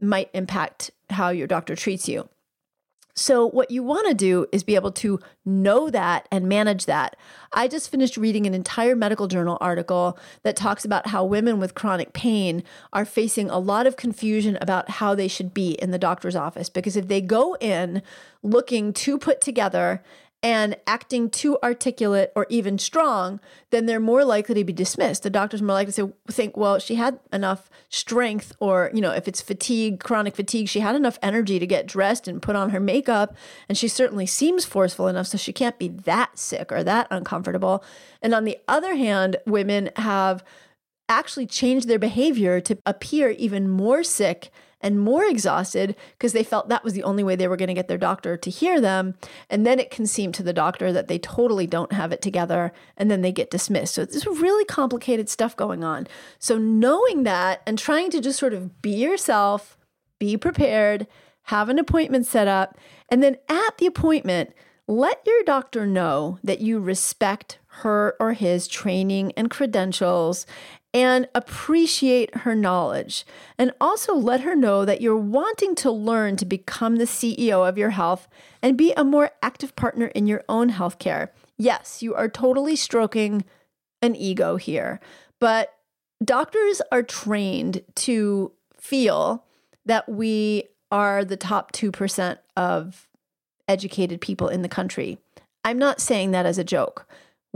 might 0.00 0.30
impact 0.32 0.92
how 1.10 1.30
your 1.30 1.46
doctor 1.46 1.74
treats 1.76 2.08
you. 2.08 2.28
So, 3.18 3.48
what 3.48 3.72
you 3.72 3.82
want 3.82 4.06
to 4.06 4.14
do 4.14 4.46
is 4.52 4.62
be 4.62 4.76
able 4.76 4.92
to 4.92 5.18
know 5.44 5.90
that 5.90 6.28
and 6.30 6.48
manage 6.48 6.86
that. 6.86 7.16
I 7.52 7.66
just 7.66 7.90
finished 7.90 8.16
reading 8.16 8.46
an 8.46 8.54
entire 8.54 8.94
medical 8.94 9.26
journal 9.26 9.58
article 9.60 10.16
that 10.44 10.54
talks 10.54 10.84
about 10.84 11.08
how 11.08 11.24
women 11.24 11.58
with 11.58 11.74
chronic 11.74 12.12
pain 12.12 12.62
are 12.92 13.04
facing 13.04 13.50
a 13.50 13.58
lot 13.58 13.88
of 13.88 13.96
confusion 13.96 14.56
about 14.60 14.88
how 14.88 15.16
they 15.16 15.26
should 15.26 15.52
be 15.52 15.72
in 15.72 15.90
the 15.90 15.98
doctor's 15.98 16.36
office. 16.36 16.68
Because 16.68 16.96
if 16.96 17.08
they 17.08 17.20
go 17.20 17.56
in 17.56 18.02
looking 18.44 18.92
too 18.92 19.18
put 19.18 19.40
together 19.40 20.00
and 20.40 20.76
acting 20.86 21.28
too 21.28 21.58
articulate 21.64 22.30
or 22.36 22.46
even 22.48 22.78
strong, 22.78 23.40
then 23.70 23.86
they're 23.86 23.98
more 23.98 24.24
likely 24.24 24.54
to 24.54 24.64
be 24.64 24.72
dismissed. 24.72 25.24
The 25.24 25.30
doctor's 25.30 25.60
more 25.60 25.74
likely 25.74 25.92
to 25.94 26.12
think, 26.30 26.56
well, 26.56 26.78
she 26.78 26.94
had 26.94 27.18
enough 27.32 27.68
strength, 27.88 28.54
or, 28.60 28.90
you 28.94 29.00
know, 29.00 29.10
if 29.10 29.26
it's 29.26 29.40
fatigue, 29.40 29.98
chronic 29.98 30.36
fatigue, 30.36 30.68
she 30.68 30.78
had 30.78 30.94
enough 30.94 31.18
energy 31.22 31.58
to 31.58 31.66
get 31.66 31.86
dressed 31.86 32.28
and 32.28 32.40
put 32.40 32.54
on 32.54 32.70
her 32.70 32.78
makeup. 32.78 33.36
And 33.68 33.76
she 33.76 33.88
certainly 33.88 34.26
seems 34.26 34.64
forceful 34.64 35.08
enough, 35.08 35.26
so 35.26 35.38
she 35.38 35.52
can't 35.52 35.78
be 35.78 35.88
that 35.88 36.38
sick 36.38 36.70
or 36.70 36.84
that 36.84 37.08
uncomfortable. 37.10 37.82
And 38.22 38.32
on 38.32 38.44
the 38.44 38.58
other 38.68 38.94
hand, 38.94 39.38
women 39.44 39.90
have 39.96 40.44
actually 41.08 41.46
changed 41.46 41.88
their 41.88 41.98
behavior 41.98 42.60
to 42.60 42.78
appear 42.86 43.30
even 43.30 43.68
more 43.68 44.04
sick 44.04 44.52
and 44.80 45.00
more 45.00 45.24
exhausted 45.24 45.96
because 46.12 46.32
they 46.32 46.44
felt 46.44 46.68
that 46.68 46.84
was 46.84 46.92
the 46.92 47.02
only 47.02 47.24
way 47.24 47.36
they 47.36 47.48
were 47.48 47.56
going 47.56 47.68
to 47.68 47.74
get 47.74 47.88
their 47.88 47.98
doctor 47.98 48.36
to 48.36 48.50
hear 48.50 48.80
them. 48.80 49.14
And 49.50 49.66
then 49.66 49.78
it 49.78 49.90
can 49.90 50.06
seem 50.06 50.32
to 50.32 50.42
the 50.42 50.52
doctor 50.52 50.92
that 50.92 51.08
they 51.08 51.18
totally 51.18 51.66
don't 51.66 51.92
have 51.92 52.12
it 52.12 52.22
together 52.22 52.72
and 52.96 53.10
then 53.10 53.22
they 53.22 53.32
get 53.32 53.50
dismissed. 53.50 53.94
So 53.94 54.02
it's 54.02 54.26
really 54.26 54.64
complicated 54.64 55.28
stuff 55.28 55.56
going 55.56 55.84
on. 55.84 56.06
So 56.38 56.58
knowing 56.58 57.24
that 57.24 57.62
and 57.66 57.78
trying 57.78 58.10
to 58.10 58.20
just 58.20 58.38
sort 58.38 58.54
of 58.54 58.80
be 58.80 58.94
yourself, 58.94 59.76
be 60.18 60.36
prepared, 60.36 61.06
have 61.44 61.68
an 61.68 61.78
appointment 61.78 62.26
set 62.26 62.46
up, 62.46 62.78
and 63.08 63.22
then 63.22 63.36
at 63.48 63.78
the 63.78 63.86
appointment, 63.86 64.52
let 64.86 65.20
your 65.26 65.42
doctor 65.44 65.86
know 65.86 66.38
that 66.42 66.60
you 66.60 66.78
respect 66.78 67.58
her 67.82 68.16
or 68.18 68.32
his 68.32 68.66
training 68.66 69.32
and 69.36 69.50
credentials 69.50 70.46
and 70.94 71.28
appreciate 71.34 72.34
her 72.38 72.54
knowledge. 72.54 73.26
And 73.58 73.72
also 73.80 74.14
let 74.14 74.40
her 74.40 74.56
know 74.56 74.84
that 74.84 75.00
you're 75.00 75.16
wanting 75.16 75.74
to 75.76 75.90
learn 75.90 76.36
to 76.36 76.46
become 76.46 76.96
the 76.96 77.04
CEO 77.04 77.68
of 77.68 77.76
your 77.76 77.90
health 77.90 78.28
and 78.62 78.76
be 78.76 78.92
a 78.96 79.04
more 79.04 79.30
active 79.42 79.76
partner 79.76 80.06
in 80.06 80.26
your 80.26 80.44
own 80.48 80.70
healthcare. 80.70 81.28
Yes, 81.56 82.02
you 82.02 82.14
are 82.14 82.28
totally 82.28 82.76
stroking 82.76 83.44
an 84.00 84.14
ego 84.16 84.56
here, 84.56 85.00
but 85.40 85.74
doctors 86.24 86.80
are 86.90 87.02
trained 87.02 87.82
to 87.96 88.52
feel 88.76 89.44
that 89.84 90.08
we 90.08 90.64
are 90.90 91.24
the 91.24 91.36
top 91.36 91.72
2% 91.72 92.38
of 92.56 93.08
educated 93.66 94.20
people 94.20 94.48
in 94.48 94.62
the 94.62 94.68
country. 94.68 95.18
I'm 95.64 95.78
not 95.78 96.00
saying 96.00 96.30
that 96.30 96.46
as 96.46 96.58
a 96.58 96.64
joke. 96.64 97.06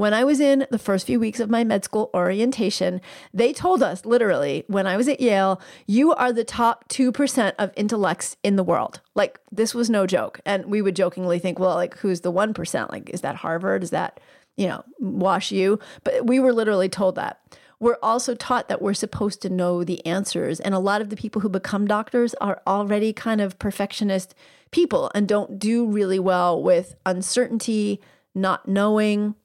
When 0.03 0.15
I 0.15 0.25
was 0.25 0.41
in 0.41 0.67
the 0.69 0.81
first 0.81 1.07
few 1.07 1.21
weeks 1.21 1.39
of 1.39 1.49
my 1.49 1.63
med 1.63 1.85
school 1.85 2.11
orientation, 2.13 3.01
they 3.33 3.53
told 3.53 3.85
us 3.85 4.05
literally 4.05 4.65
when 4.67 4.85
I 4.85 4.97
was 4.97 5.07
at 5.07 5.21
Yale, 5.21 5.61
you 5.87 6.13
are 6.13 6.33
the 6.33 6.43
top 6.43 6.89
2% 6.89 7.53
of 7.57 7.71
intellects 7.77 8.37
in 8.43 8.57
the 8.57 8.65
world. 8.65 9.01
Like, 9.15 9.39
this 9.53 9.77
was 9.77 9.89
no 9.89 10.09
joke. 10.09 10.41
And 10.45 10.67
we 10.67 10.83
would 10.83 10.97
jokingly 10.97 11.39
think, 11.39 11.61
well, 11.61 11.77
like, 11.77 11.99
who's 11.99 12.23
the 12.23 12.33
1%? 12.33 12.91
Like, 12.91 13.11
is 13.11 13.21
that 13.21 13.37
Harvard? 13.37 13.85
Is 13.85 13.91
that, 13.91 14.19
you 14.57 14.67
know, 14.67 14.83
Wash 14.99 15.53
U? 15.53 15.79
But 16.03 16.27
we 16.27 16.41
were 16.41 16.53
literally 16.53 16.89
told 16.89 17.15
that. 17.15 17.41
We're 17.79 17.99
also 18.03 18.35
taught 18.35 18.69
that 18.69 18.83
we're 18.83 18.95
supposed 18.95 19.41
to 19.43 19.51
know 19.51 19.85
the 19.85 20.05
answers. 20.05 20.59
And 20.59 20.75
a 20.75 20.81
lot 20.81 21.01
of 21.01 21.11
the 21.11 21.17
people 21.17 21.43
who 21.43 21.49
become 21.49 21.87
doctors 21.87 22.35
are 22.41 22.61
already 22.67 23.13
kind 23.13 23.41
of 23.41 23.57
perfectionist 23.61 24.35
people 24.73 25.13
and 25.15 25.29
don't 25.29 25.61
do 25.61 25.87
really 25.87 26.19
well 26.19 26.61
with 26.61 26.97
uncertainty, 27.07 28.01
not 28.35 28.67
knowing 28.67 29.37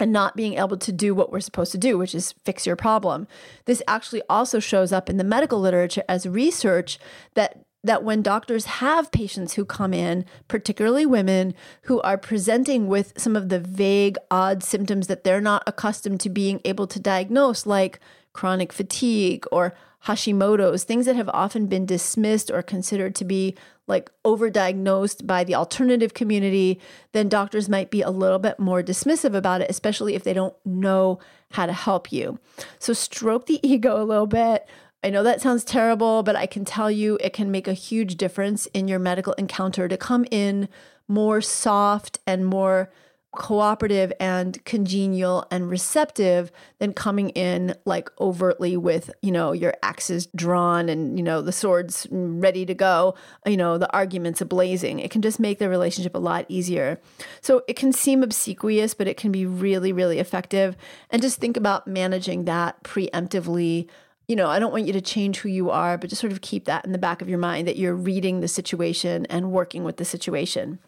and 0.00 0.12
not 0.12 0.36
being 0.36 0.54
able 0.54 0.76
to 0.76 0.92
do 0.92 1.14
what 1.14 1.30
we're 1.30 1.40
supposed 1.40 1.72
to 1.72 1.78
do, 1.78 1.98
which 1.98 2.14
is 2.14 2.34
fix 2.44 2.66
your 2.66 2.76
problem. 2.76 3.26
This 3.64 3.82
actually 3.86 4.22
also 4.28 4.60
shows 4.60 4.92
up 4.92 5.08
in 5.08 5.16
the 5.16 5.24
medical 5.24 5.60
literature 5.60 6.04
as 6.08 6.26
research 6.26 6.98
that 7.34 7.64
that 7.84 8.02
when 8.02 8.22
doctors 8.22 8.64
have 8.64 9.12
patients 9.12 9.54
who 9.54 9.64
come 9.64 9.94
in, 9.94 10.24
particularly 10.48 11.06
women 11.06 11.54
who 11.82 12.00
are 12.00 12.18
presenting 12.18 12.88
with 12.88 13.12
some 13.16 13.36
of 13.36 13.50
the 13.50 13.60
vague, 13.60 14.16
odd 14.30 14.64
symptoms 14.64 15.06
that 15.06 15.22
they're 15.22 15.40
not 15.40 15.62
accustomed 15.64 16.20
to 16.20 16.28
being 16.28 16.60
able 16.64 16.88
to 16.88 16.98
diagnose, 16.98 17.66
like 17.66 18.00
chronic 18.32 18.72
fatigue 18.72 19.44
or 19.52 19.74
Hashimoto's, 20.06 20.84
things 20.84 21.06
that 21.06 21.16
have 21.16 21.28
often 21.30 21.66
been 21.66 21.84
dismissed 21.84 22.50
or 22.50 22.62
considered 22.62 23.14
to 23.16 23.24
be 23.24 23.56
like 23.86 24.10
overdiagnosed 24.24 25.26
by 25.26 25.44
the 25.44 25.54
alternative 25.54 26.14
community, 26.14 26.78
then 27.12 27.28
doctors 27.28 27.68
might 27.68 27.90
be 27.90 28.02
a 28.02 28.10
little 28.10 28.38
bit 28.38 28.58
more 28.58 28.82
dismissive 28.82 29.34
about 29.34 29.60
it, 29.60 29.70
especially 29.70 30.14
if 30.14 30.22
they 30.22 30.34
don't 30.34 30.54
know 30.64 31.18
how 31.52 31.66
to 31.66 31.72
help 31.72 32.12
you. 32.12 32.38
So, 32.78 32.92
stroke 32.92 33.46
the 33.46 33.60
ego 33.68 34.00
a 34.00 34.04
little 34.04 34.26
bit. 34.26 34.68
I 35.02 35.10
know 35.10 35.22
that 35.22 35.40
sounds 35.40 35.64
terrible, 35.64 36.22
but 36.22 36.36
I 36.36 36.46
can 36.46 36.64
tell 36.64 36.90
you 36.90 37.18
it 37.20 37.32
can 37.32 37.50
make 37.50 37.68
a 37.68 37.72
huge 37.72 38.16
difference 38.16 38.66
in 38.66 38.88
your 38.88 38.98
medical 38.98 39.32
encounter 39.34 39.88
to 39.88 39.96
come 39.96 40.26
in 40.30 40.68
more 41.06 41.40
soft 41.40 42.18
and 42.26 42.44
more 42.44 42.90
cooperative 43.38 44.12
and 44.18 44.62
congenial 44.64 45.46
and 45.48 45.70
receptive 45.70 46.50
than 46.80 46.92
coming 46.92 47.30
in 47.30 47.72
like 47.84 48.10
overtly 48.20 48.76
with, 48.76 49.12
you 49.22 49.30
know, 49.30 49.52
your 49.52 49.72
axes 49.80 50.26
drawn 50.34 50.88
and, 50.88 51.16
you 51.16 51.22
know, 51.22 51.40
the 51.40 51.52
swords 51.52 52.04
ready 52.10 52.66
to 52.66 52.74
go, 52.74 53.14
you 53.46 53.56
know, 53.56 53.78
the 53.78 53.90
arguments 53.92 54.40
ablazing. 54.40 55.02
It 55.02 55.12
can 55.12 55.22
just 55.22 55.38
make 55.38 55.60
the 55.60 55.68
relationship 55.68 56.16
a 56.16 56.18
lot 56.18 56.46
easier. 56.48 57.00
So 57.40 57.62
it 57.68 57.76
can 57.76 57.92
seem 57.92 58.24
obsequious, 58.24 58.92
but 58.92 59.06
it 59.06 59.16
can 59.16 59.30
be 59.30 59.46
really, 59.46 59.92
really 59.92 60.18
effective. 60.18 60.76
And 61.08 61.22
just 61.22 61.38
think 61.38 61.56
about 61.56 61.86
managing 61.86 62.44
that 62.46 62.82
preemptively 62.82 63.88
you 64.26 64.36
know, 64.36 64.48
I 64.48 64.58
don't 64.58 64.72
want 64.72 64.86
you 64.86 64.92
to 64.92 65.00
change 65.00 65.38
who 65.38 65.48
you 65.48 65.70
are, 65.70 65.96
but 65.96 66.10
just 66.10 66.20
sort 66.20 66.34
of 66.34 66.42
keep 66.42 66.66
that 66.66 66.84
in 66.84 66.92
the 66.92 66.98
back 66.98 67.22
of 67.22 67.30
your 67.30 67.38
mind 67.38 67.66
that 67.66 67.78
you're 67.78 67.94
reading 67.94 68.40
the 68.40 68.48
situation 68.48 69.24
and 69.30 69.52
working 69.52 69.84
with 69.84 69.96
the 69.96 70.04
situation. 70.04 70.80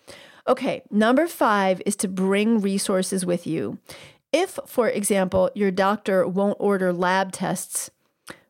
Okay, 0.50 0.82
number 0.90 1.28
five 1.28 1.80
is 1.86 1.94
to 1.94 2.08
bring 2.08 2.60
resources 2.60 3.24
with 3.24 3.46
you. 3.46 3.78
If, 4.32 4.58
for 4.66 4.88
example, 4.88 5.48
your 5.54 5.70
doctor 5.70 6.26
won't 6.26 6.56
order 6.58 6.92
lab 6.92 7.30
tests 7.30 7.92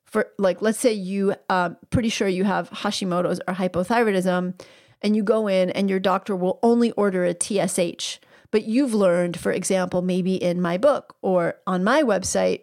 for, 0.06 0.28
like, 0.38 0.62
let's 0.62 0.78
say 0.78 0.94
you, 0.94 1.34
uh, 1.50 1.70
pretty 1.90 2.08
sure 2.08 2.26
you 2.26 2.44
have 2.44 2.70
Hashimoto's 2.70 3.42
or 3.46 3.52
hypothyroidism, 3.52 4.58
and 5.02 5.14
you 5.14 5.22
go 5.22 5.46
in 5.46 5.68
and 5.68 5.90
your 5.90 6.00
doctor 6.00 6.34
will 6.34 6.58
only 6.62 6.90
order 6.92 7.26
a 7.26 7.34
TSH. 7.34 8.18
But 8.50 8.64
you've 8.64 8.94
learned, 8.94 9.38
for 9.38 9.52
example, 9.52 10.00
maybe 10.00 10.36
in 10.36 10.58
my 10.58 10.78
book 10.78 11.16
or 11.20 11.56
on 11.66 11.84
my 11.84 12.02
website, 12.02 12.62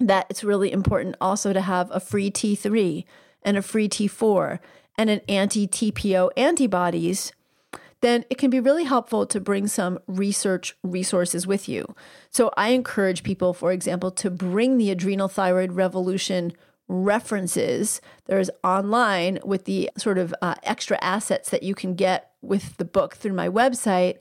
that 0.00 0.26
it's 0.30 0.42
really 0.42 0.72
important 0.72 1.14
also 1.20 1.52
to 1.52 1.60
have 1.60 1.92
a 1.92 2.00
free 2.00 2.28
T3 2.28 3.04
and 3.44 3.56
a 3.56 3.62
free 3.62 3.88
T4 3.88 4.58
and 4.96 5.10
an 5.10 5.20
anti 5.28 5.68
TPO 5.68 6.30
antibodies 6.36 7.32
then 8.00 8.24
it 8.30 8.38
can 8.38 8.50
be 8.50 8.60
really 8.60 8.84
helpful 8.84 9.26
to 9.26 9.40
bring 9.40 9.66
some 9.66 9.98
research 10.06 10.76
resources 10.82 11.46
with 11.46 11.68
you. 11.68 11.94
So 12.30 12.52
I 12.56 12.70
encourage 12.70 13.22
people, 13.22 13.52
for 13.52 13.72
example, 13.72 14.10
to 14.12 14.30
bring 14.30 14.78
the 14.78 14.90
Adrenal 14.90 15.28
Thyroid 15.28 15.72
Revolution 15.72 16.52
references. 16.86 18.00
There's 18.26 18.50
online 18.64 19.38
with 19.44 19.64
the 19.64 19.90
sort 19.98 20.18
of 20.18 20.34
uh, 20.40 20.54
extra 20.62 20.98
assets 21.02 21.50
that 21.50 21.62
you 21.62 21.74
can 21.74 21.94
get 21.94 22.30
with 22.40 22.76
the 22.76 22.84
book 22.84 23.16
through 23.16 23.34
my 23.34 23.48
website 23.48 24.18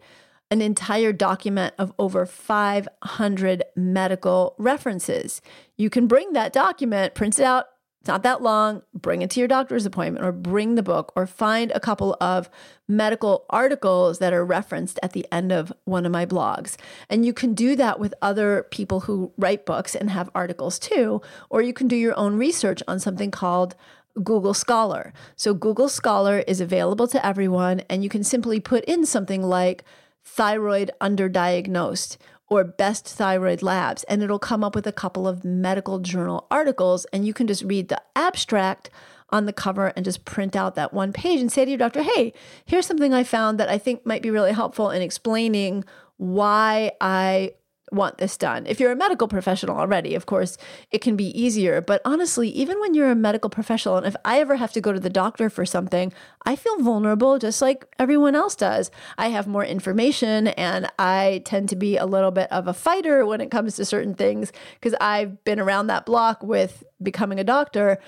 an 0.50 0.62
entire 0.62 1.12
document 1.12 1.74
of 1.78 1.94
over 2.00 2.26
500 2.26 3.64
medical 3.76 4.56
references. 4.58 5.42
You 5.76 5.90
can 5.90 6.08
bring 6.08 6.34
that 6.34 6.54
document, 6.54 7.16
print 7.16 7.40
it 7.40 7.44
out 7.44 7.66
it's 8.00 8.08
not 8.08 8.24
that 8.24 8.42
long. 8.42 8.84
Bring 8.94 9.22
it 9.22 9.30
to 9.32 9.40
your 9.40 9.48
doctor's 9.48 9.86
appointment 9.86 10.26
or 10.26 10.32
bring 10.32 10.76
the 10.76 10.84
book 10.84 11.12
or 11.16 11.28
find 11.28 11.72
a 11.72 11.80
couple 11.80 12.16
of 12.22 12.50
medical 12.88 13.46
articles 13.50 14.20
that 14.20 14.34
are 14.34 14.46
referenced 14.46 15.00
at 15.04 15.12
the 15.12 15.26
end 15.32 15.52
of 15.52 15.74
one 15.84 16.06
of 16.06 16.12
my 16.12 16.26
blogs. 16.26 16.78
And 17.10 17.26
you 17.26 17.34
can 17.34 17.54
do 17.54 17.76
that 17.76 18.00
with 18.00 18.14
other 18.22 18.66
people 18.72 19.02
who 19.02 19.34
write 19.38 19.66
books 19.66 19.94
and 19.94 20.10
have 20.10 20.30
articles 20.34 20.80
too. 20.80 21.22
Or 21.50 21.62
you 21.62 21.74
can 21.74 21.88
do 21.88 21.96
your 21.96 22.18
own 22.18 22.38
research 22.38 22.82
on 22.88 23.00
something 23.00 23.32
called 23.32 23.76
Google 24.24 24.54
Scholar. 24.54 25.14
So, 25.36 25.54
Google 25.54 25.90
Scholar 25.90 26.40
is 26.40 26.62
available 26.62 27.08
to 27.08 27.24
everyone, 27.26 27.82
and 27.90 28.04
you 28.04 28.10
can 28.10 28.24
simply 28.24 28.60
put 28.60 28.84
in 28.86 29.06
something 29.06 29.44
like 29.44 29.84
thyroid 30.24 30.92
underdiagnosed 31.00 32.18
or 32.50 32.64
best 32.64 33.06
thyroid 33.06 33.62
labs, 33.62 34.04
and 34.06 34.24
it'll 34.24 34.40
come 34.40 34.64
up 34.64 34.76
with 34.76 34.88
a 34.88 34.92
couple 34.92 35.28
of 35.28 35.44
medical 35.44 36.00
journal 36.00 36.48
articles, 36.50 37.06
and 37.12 37.26
you 37.26 37.34
can 37.34 37.48
just 37.48 37.64
read 37.64 37.90
the 37.90 38.02
abstract 38.16 38.90
on 39.30 39.46
the 39.46 39.54
cover 39.54 39.88
and 39.88 40.06
just 40.06 40.24
print 40.24 40.56
out 40.56 40.76
that 40.76 40.94
one 40.94 41.12
page 41.12 41.42
and 41.42 41.52
say 41.52 41.66
to 41.66 41.72
your 41.72 41.78
doctor, 41.78 42.02
hey, 42.02 42.34
here's 42.66 42.86
something 42.86 43.14
I 43.14 43.24
found 43.24 43.60
that 43.60 43.70
I 43.70 43.78
think 43.78 44.06
might 44.06 44.22
be 44.22 44.32
really 44.32 44.54
helpful 44.54 44.90
in 44.90 45.02
explaining 45.02 45.84
why 46.16 46.92
I 47.02 47.52
want 47.92 48.18
this 48.18 48.38
done. 48.38 48.66
If 48.66 48.80
you're 48.80 48.92
a 48.92 48.96
medical 48.96 49.28
professional 49.28 49.78
already, 49.78 50.16
of 50.16 50.26
course, 50.26 50.58
it 50.92 51.00
can 51.00 51.16
be 51.16 51.40
easier. 51.40 51.82
But 51.82 52.02
honestly, 52.04 52.50
even 52.50 52.80
when 52.80 52.94
you're 52.94 53.10
a 53.10 53.16
medical 53.16 53.50
professional, 53.50 53.98
and 53.98 54.06
if 54.06 54.16
I 54.26 54.40
ever 54.40 54.58
have 54.58 54.74
to 54.74 54.82
go 54.82 54.92
to 54.92 55.00
the 55.00 55.10
doctor 55.10 55.50
for 55.50 55.66
something, 55.66 56.12
I 56.46 56.56
feel 56.56 56.82
vulnerable 56.82 57.40
just 57.40 57.62
like 57.62 57.86
everyone 57.98 58.36
else 58.36 58.56
does. 58.56 58.92
I 59.18 59.30
have 59.30 59.48
more 59.48 59.66
information 59.66 60.48
and 60.50 60.92
I 61.00 61.42
tend 61.46 61.70
to 61.70 61.76
be 61.76 61.98
a 61.98 62.06
little 62.06 62.32
bit 62.32 62.52
of 62.52 62.68
a 62.68 62.74
fighter 62.74 63.26
when 63.26 63.42
it 63.42 63.52
comes 63.52 63.76
to 63.76 63.86
certain 63.86 64.14
things 64.14 64.52
because 64.80 64.96
I've 65.00 65.44
been 65.44 65.60
around 65.60 65.88
that 65.88 66.06
block 66.06 66.44
with 66.44 66.84
becoming 67.02 67.40
a 67.40 67.44
doctor 67.44 68.00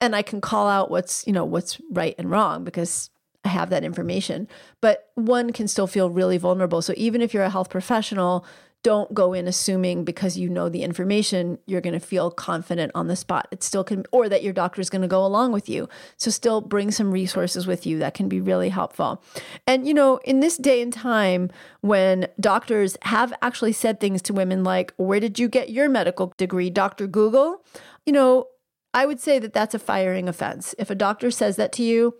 and 0.00 0.16
I 0.16 0.22
can 0.22 0.40
call 0.40 0.66
out 0.66 0.90
what's, 0.90 1.26
you 1.26 1.32
know, 1.32 1.44
what's 1.44 1.80
right 1.90 2.14
and 2.18 2.30
wrong 2.30 2.64
because 2.64 3.10
I 3.44 3.48
have 3.48 3.70
that 3.70 3.84
information. 3.84 4.48
But 4.80 5.10
one 5.14 5.52
can 5.52 5.68
still 5.68 5.86
feel 5.86 6.10
really 6.10 6.38
vulnerable. 6.38 6.82
So 6.82 6.94
even 6.96 7.22
if 7.22 7.32
you're 7.32 7.42
a 7.42 7.50
health 7.50 7.70
professional, 7.70 8.44
don't 8.82 9.12
go 9.12 9.32
in 9.34 9.46
assuming 9.46 10.04
because 10.04 10.38
you 10.38 10.48
know 10.48 10.68
the 10.68 10.82
information 10.82 11.58
you're 11.66 11.80
going 11.80 11.92
to 11.92 12.00
feel 12.00 12.30
confident 12.30 12.90
on 12.94 13.08
the 13.08 13.16
spot 13.16 13.46
it 13.50 13.62
still 13.62 13.84
can 13.84 14.04
or 14.10 14.28
that 14.28 14.42
your 14.42 14.52
doctor 14.52 14.80
is 14.80 14.88
going 14.88 15.02
to 15.02 15.08
go 15.08 15.24
along 15.24 15.52
with 15.52 15.68
you 15.68 15.88
so 16.16 16.30
still 16.30 16.60
bring 16.60 16.90
some 16.90 17.10
resources 17.10 17.66
with 17.66 17.86
you 17.86 17.98
that 17.98 18.14
can 18.14 18.28
be 18.28 18.40
really 18.40 18.70
helpful 18.70 19.22
and 19.66 19.86
you 19.86 19.92
know 19.92 20.18
in 20.24 20.40
this 20.40 20.56
day 20.56 20.80
and 20.80 20.92
time 20.92 21.50
when 21.80 22.26
doctors 22.38 22.96
have 23.02 23.32
actually 23.42 23.72
said 23.72 24.00
things 24.00 24.22
to 24.22 24.32
women 24.32 24.64
like 24.64 24.92
where 24.96 25.20
did 25.20 25.38
you 25.38 25.48
get 25.48 25.70
your 25.70 25.88
medical 25.88 26.32
degree 26.36 26.70
dr 26.70 27.06
google 27.08 27.62
you 28.06 28.12
know 28.12 28.46
i 28.94 29.04
would 29.04 29.20
say 29.20 29.38
that 29.38 29.52
that's 29.52 29.74
a 29.74 29.78
firing 29.78 30.28
offense 30.28 30.74
if 30.78 30.88
a 30.90 30.94
doctor 30.94 31.30
says 31.30 31.56
that 31.56 31.72
to 31.72 31.82
you 31.82 32.14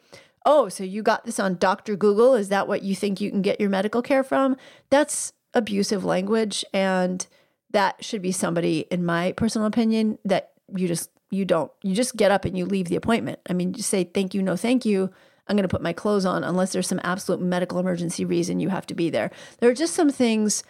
Oh, 0.46 0.70
so 0.70 0.84
you 0.84 1.02
got 1.02 1.26
this 1.26 1.38
on 1.38 1.58
Dr. 1.58 1.96
Google? 1.96 2.34
Is 2.34 2.48
that 2.48 2.66
what 2.66 2.82
you 2.82 2.94
think 2.94 3.20
you 3.20 3.30
can 3.30 3.42
get 3.42 3.60
your 3.60 3.68
medical 3.68 4.00
care 4.00 4.24
from? 4.24 4.56
That's 4.88 5.34
abusive 5.54 6.04
language 6.04 6.64
and 6.72 7.26
that 7.70 8.02
should 8.04 8.22
be 8.22 8.32
somebody 8.32 8.80
in 8.90 9.04
my 9.04 9.32
personal 9.32 9.66
opinion 9.66 10.18
that 10.24 10.52
you 10.76 10.88
just 10.88 11.10
you 11.30 11.44
don't 11.44 11.70
you 11.82 11.94
just 11.94 12.16
get 12.16 12.30
up 12.30 12.44
and 12.44 12.56
you 12.56 12.64
leave 12.64 12.88
the 12.88 12.96
appointment. 12.96 13.38
I 13.48 13.52
mean 13.52 13.74
you 13.74 13.82
say 13.82 14.04
thank 14.04 14.34
you 14.34 14.42
no 14.42 14.56
thank 14.56 14.84
you. 14.84 15.10
I'm 15.48 15.56
going 15.56 15.68
to 15.68 15.68
put 15.68 15.82
my 15.82 15.92
clothes 15.92 16.24
on 16.24 16.44
unless 16.44 16.72
there's 16.72 16.86
some 16.86 17.00
absolute 17.02 17.40
medical 17.40 17.80
emergency 17.80 18.24
reason 18.24 18.60
you 18.60 18.68
have 18.68 18.86
to 18.86 18.94
be 18.94 19.10
there. 19.10 19.32
There 19.58 19.68
are 19.68 19.74
just 19.74 19.94
some 19.94 20.10
things 20.10 20.62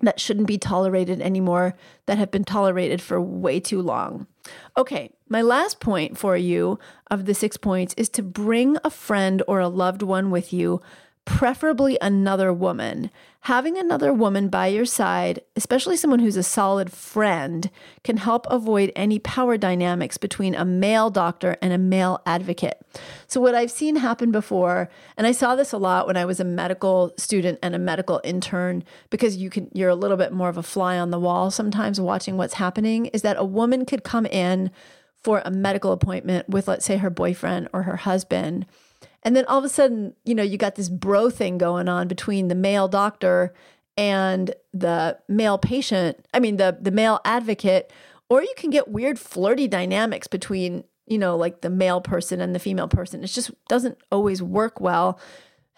that 0.00 0.20
shouldn't 0.20 0.46
be 0.46 0.58
tolerated 0.58 1.20
anymore 1.20 1.74
that 2.06 2.16
have 2.16 2.30
been 2.30 2.44
tolerated 2.44 3.02
for 3.02 3.20
way 3.20 3.58
too 3.58 3.82
long. 3.82 4.26
Okay 4.76 5.10
my 5.30 5.42
last 5.42 5.80
point 5.80 6.18
for 6.18 6.36
you 6.36 6.78
of 7.10 7.24
the 7.24 7.34
six 7.34 7.56
points 7.56 7.94
is 7.96 8.08
to 8.10 8.22
bring 8.22 8.76
a 8.84 8.90
friend 8.90 9.42
or 9.46 9.60
a 9.60 9.68
loved 9.68 10.02
one 10.02 10.30
with 10.30 10.52
you 10.52 10.82
preferably 11.30 11.96
another 12.02 12.52
woman. 12.52 13.08
Having 13.42 13.78
another 13.78 14.12
woman 14.12 14.48
by 14.48 14.66
your 14.66 14.84
side, 14.84 15.40
especially 15.54 15.96
someone 15.96 16.18
who's 16.18 16.36
a 16.36 16.42
solid 16.42 16.90
friend, 16.92 17.70
can 18.02 18.16
help 18.16 18.46
avoid 18.50 18.90
any 18.96 19.20
power 19.20 19.56
dynamics 19.56 20.18
between 20.18 20.56
a 20.56 20.64
male 20.64 21.08
doctor 21.08 21.56
and 21.62 21.72
a 21.72 21.78
male 21.78 22.20
advocate. 22.26 22.82
So, 23.28 23.40
what 23.40 23.54
I've 23.54 23.70
seen 23.70 23.96
happen 23.96 24.32
before, 24.32 24.90
and 25.16 25.24
I 25.24 25.30
saw 25.30 25.54
this 25.54 25.72
a 25.72 25.78
lot 25.78 26.08
when 26.08 26.16
I 26.16 26.24
was 26.24 26.40
a 26.40 26.44
medical 26.44 27.14
student 27.16 27.60
and 27.62 27.76
a 27.76 27.78
medical 27.78 28.20
intern, 28.24 28.82
because 29.08 29.36
you 29.36 29.50
can 29.50 29.70
you're 29.72 29.88
a 29.88 29.94
little 29.94 30.16
bit 30.16 30.32
more 30.32 30.48
of 30.48 30.58
a 30.58 30.64
fly 30.64 30.98
on 30.98 31.10
the 31.10 31.20
wall 31.20 31.52
sometimes 31.52 32.00
watching 32.00 32.36
what's 32.36 32.54
happening, 32.54 33.06
is 33.06 33.22
that 33.22 33.38
a 33.38 33.44
woman 33.44 33.86
could 33.86 34.02
come 34.02 34.26
in 34.26 34.72
for 35.22 35.42
a 35.44 35.50
medical 35.50 35.92
appointment 35.92 36.48
with, 36.48 36.66
let's 36.66 36.84
say, 36.84 36.96
her 36.96 37.10
boyfriend 37.10 37.68
or 37.72 37.84
her 37.84 37.96
husband 37.96 38.66
and 39.22 39.36
then 39.36 39.44
all 39.46 39.58
of 39.58 39.64
a 39.64 39.68
sudden, 39.68 40.14
you 40.24 40.34
know, 40.34 40.42
you 40.42 40.56
got 40.56 40.74
this 40.76 40.88
bro 40.88 41.30
thing 41.30 41.58
going 41.58 41.88
on 41.88 42.08
between 42.08 42.48
the 42.48 42.54
male 42.54 42.88
doctor 42.88 43.52
and 43.96 44.54
the 44.72 45.18
male 45.28 45.58
patient. 45.58 46.26
I 46.32 46.40
mean, 46.40 46.56
the 46.56 46.78
the 46.80 46.90
male 46.90 47.20
advocate, 47.24 47.92
or 48.28 48.42
you 48.42 48.54
can 48.56 48.70
get 48.70 48.88
weird 48.88 49.18
flirty 49.18 49.68
dynamics 49.68 50.26
between, 50.26 50.84
you 51.06 51.18
know, 51.18 51.36
like 51.36 51.60
the 51.60 51.70
male 51.70 52.00
person 52.00 52.40
and 52.40 52.54
the 52.54 52.58
female 52.58 52.88
person. 52.88 53.22
It 53.22 53.28
just 53.28 53.50
doesn't 53.68 53.98
always 54.10 54.42
work 54.42 54.80
well 54.80 55.18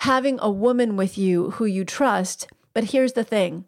having 0.02 0.36
a 0.40 0.50
woman 0.50 0.96
with 0.96 1.16
you 1.16 1.50
who 1.52 1.64
you 1.64 1.84
trust. 1.84 2.48
But 2.74 2.84
here's 2.84 3.12
the 3.12 3.22
thing, 3.22 3.66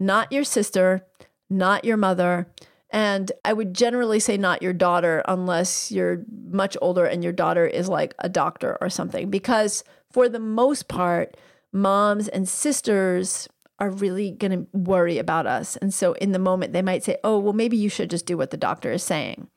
not 0.00 0.32
your 0.32 0.42
sister, 0.42 1.06
not 1.48 1.84
your 1.84 1.96
mother, 1.96 2.48
and 2.90 3.32
I 3.44 3.52
would 3.52 3.74
generally 3.74 4.20
say 4.20 4.36
not 4.36 4.62
your 4.62 4.72
daughter 4.72 5.22
unless 5.26 5.90
you're 5.90 6.24
much 6.50 6.76
older 6.80 7.04
and 7.04 7.22
your 7.22 7.32
daughter 7.32 7.66
is 7.66 7.88
like 7.88 8.14
a 8.20 8.28
doctor 8.28 8.78
or 8.80 8.88
something. 8.88 9.28
Because 9.28 9.82
for 10.10 10.28
the 10.28 10.38
most 10.38 10.88
part, 10.88 11.36
moms 11.72 12.28
and 12.28 12.48
sisters 12.48 13.48
are 13.78 13.90
really 13.90 14.30
going 14.30 14.52
to 14.52 14.66
worry 14.72 15.18
about 15.18 15.46
us. 15.46 15.76
And 15.76 15.92
so 15.92 16.12
in 16.14 16.32
the 16.32 16.38
moment, 16.38 16.72
they 16.72 16.80
might 16.80 17.04
say, 17.04 17.18
oh, 17.24 17.38
well, 17.38 17.52
maybe 17.52 17.76
you 17.76 17.88
should 17.88 18.08
just 18.08 18.24
do 18.24 18.36
what 18.36 18.50
the 18.50 18.56
doctor 18.56 18.92
is 18.92 19.02
saying. 19.02 19.48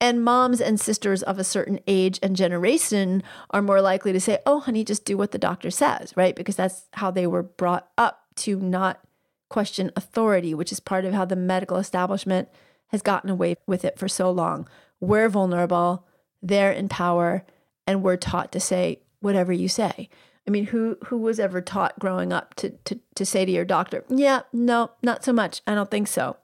And 0.00 0.24
moms 0.24 0.60
and 0.60 0.80
sisters 0.80 1.22
of 1.22 1.38
a 1.38 1.44
certain 1.44 1.78
age 1.86 2.18
and 2.22 2.34
generation 2.34 3.22
are 3.50 3.62
more 3.62 3.80
likely 3.80 4.12
to 4.12 4.20
say, 4.20 4.40
oh, 4.44 4.58
honey, 4.58 4.84
just 4.84 5.04
do 5.04 5.16
what 5.16 5.30
the 5.30 5.38
doctor 5.38 5.70
says, 5.70 6.12
right? 6.16 6.34
Because 6.34 6.56
that's 6.56 6.88
how 6.94 7.12
they 7.12 7.26
were 7.26 7.44
brought 7.44 7.88
up 7.96 8.24
to 8.34 8.58
not 8.58 9.00
question 9.48 9.92
authority, 9.94 10.54
which 10.54 10.72
is 10.72 10.80
part 10.80 11.04
of 11.04 11.14
how 11.14 11.24
the 11.24 11.36
medical 11.36 11.76
establishment 11.76 12.48
has 12.92 13.02
gotten 13.02 13.30
away 13.30 13.56
with 13.66 13.84
it 13.84 13.98
for 13.98 14.08
so 14.08 14.30
long. 14.30 14.68
We're 15.00 15.28
vulnerable, 15.28 16.06
they're 16.42 16.72
in 16.72 16.88
power, 16.88 17.44
and 17.86 18.02
we're 18.02 18.16
taught 18.16 18.52
to 18.52 18.60
say 18.60 19.00
whatever 19.20 19.52
you 19.52 19.68
say. 19.68 20.08
I 20.46 20.50
mean, 20.50 20.66
who 20.66 20.98
who 21.06 21.18
was 21.18 21.38
ever 21.38 21.60
taught 21.60 21.98
growing 21.98 22.32
up 22.32 22.54
to 22.54 22.70
to 22.70 23.00
to 23.14 23.24
say 23.24 23.44
to 23.44 23.52
your 23.52 23.64
doctor, 23.64 24.04
"Yeah, 24.08 24.42
no, 24.52 24.90
not 25.02 25.24
so 25.24 25.32
much. 25.32 25.62
I 25.66 25.74
don't 25.74 25.90
think 25.90 26.08
so." 26.08 26.36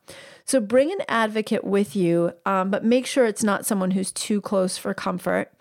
So 0.45 0.61
bring 0.61 0.91
an 0.93 1.03
advocate 1.09 1.65
with 1.65 1.95
you, 1.95 2.33
um, 2.47 2.71
but 2.71 2.85
make 2.85 3.07
sure 3.07 3.27
it's 3.27 3.45
not 3.45 3.67
someone 3.67 3.91
who's 3.91 4.13
too 4.13 4.41
close 4.41 4.79
for 4.79 4.95
comfort, 4.95 5.53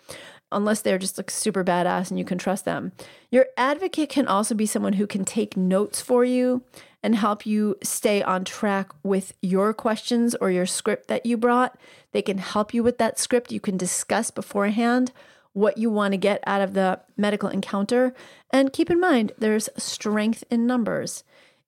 unless 0.50 0.80
they're 0.80 0.98
just 0.98 1.18
like 1.18 1.30
super 1.30 1.64
badass 1.64 2.10
and 2.10 2.18
you 2.18 2.24
can 2.24 2.38
trust 2.38 2.64
them. 2.64 2.92
Your 3.30 3.46
advocate 3.56 4.08
can 4.08 4.26
also 4.26 4.54
be 4.54 4.66
someone 4.66 4.94
who 4.94 5.06
can 5.06 5.24
take 5.24 5.56
notes 5.56 6.00
for 6.00 6.24
you 6.24 6.62
and 7.02 7.14
help 7.14 7.46
you 7.46 7.76
stay 7.82 8.22
on 8.22 8.44
track 8.44 8.90
with 9.02 9.32
your 9.40 9.72
questions 9.72 10.34
or 10.40 10.50
your 10.50 10.66
script 10.66 11.08
that 11.08 11.24
you 11.24 11.36
brought. 11.36 11.78
They 12.12 12.22
can 12.22 12.38
help 12.38 12.74
you 12.74 12.82
with 12.82 12.98
that 12.98 13.18
script. 13.18 13.52
You 13.52 13.60
can 13.60 13.76
discuss 13.76 14.30
beforehand 14.30 15.12
what 15.52 15.78
you 15.78 15.90
want 15.90 16.12
to 16.12 16.18
get 16.18 16.42
out 16.46 16.60
of 16.60 16.74
the 16.74 17.00
medical 17.16 17.48
encounter. 17.48 18.14
And 18.52 18.72
keep 18.72 18.90
in 18.90 19.00
mind, 19.00 19.32
there's 19.38 19.68
strength 19.76 20.44
in 20.50 20.66
numbers. 20.66 21.24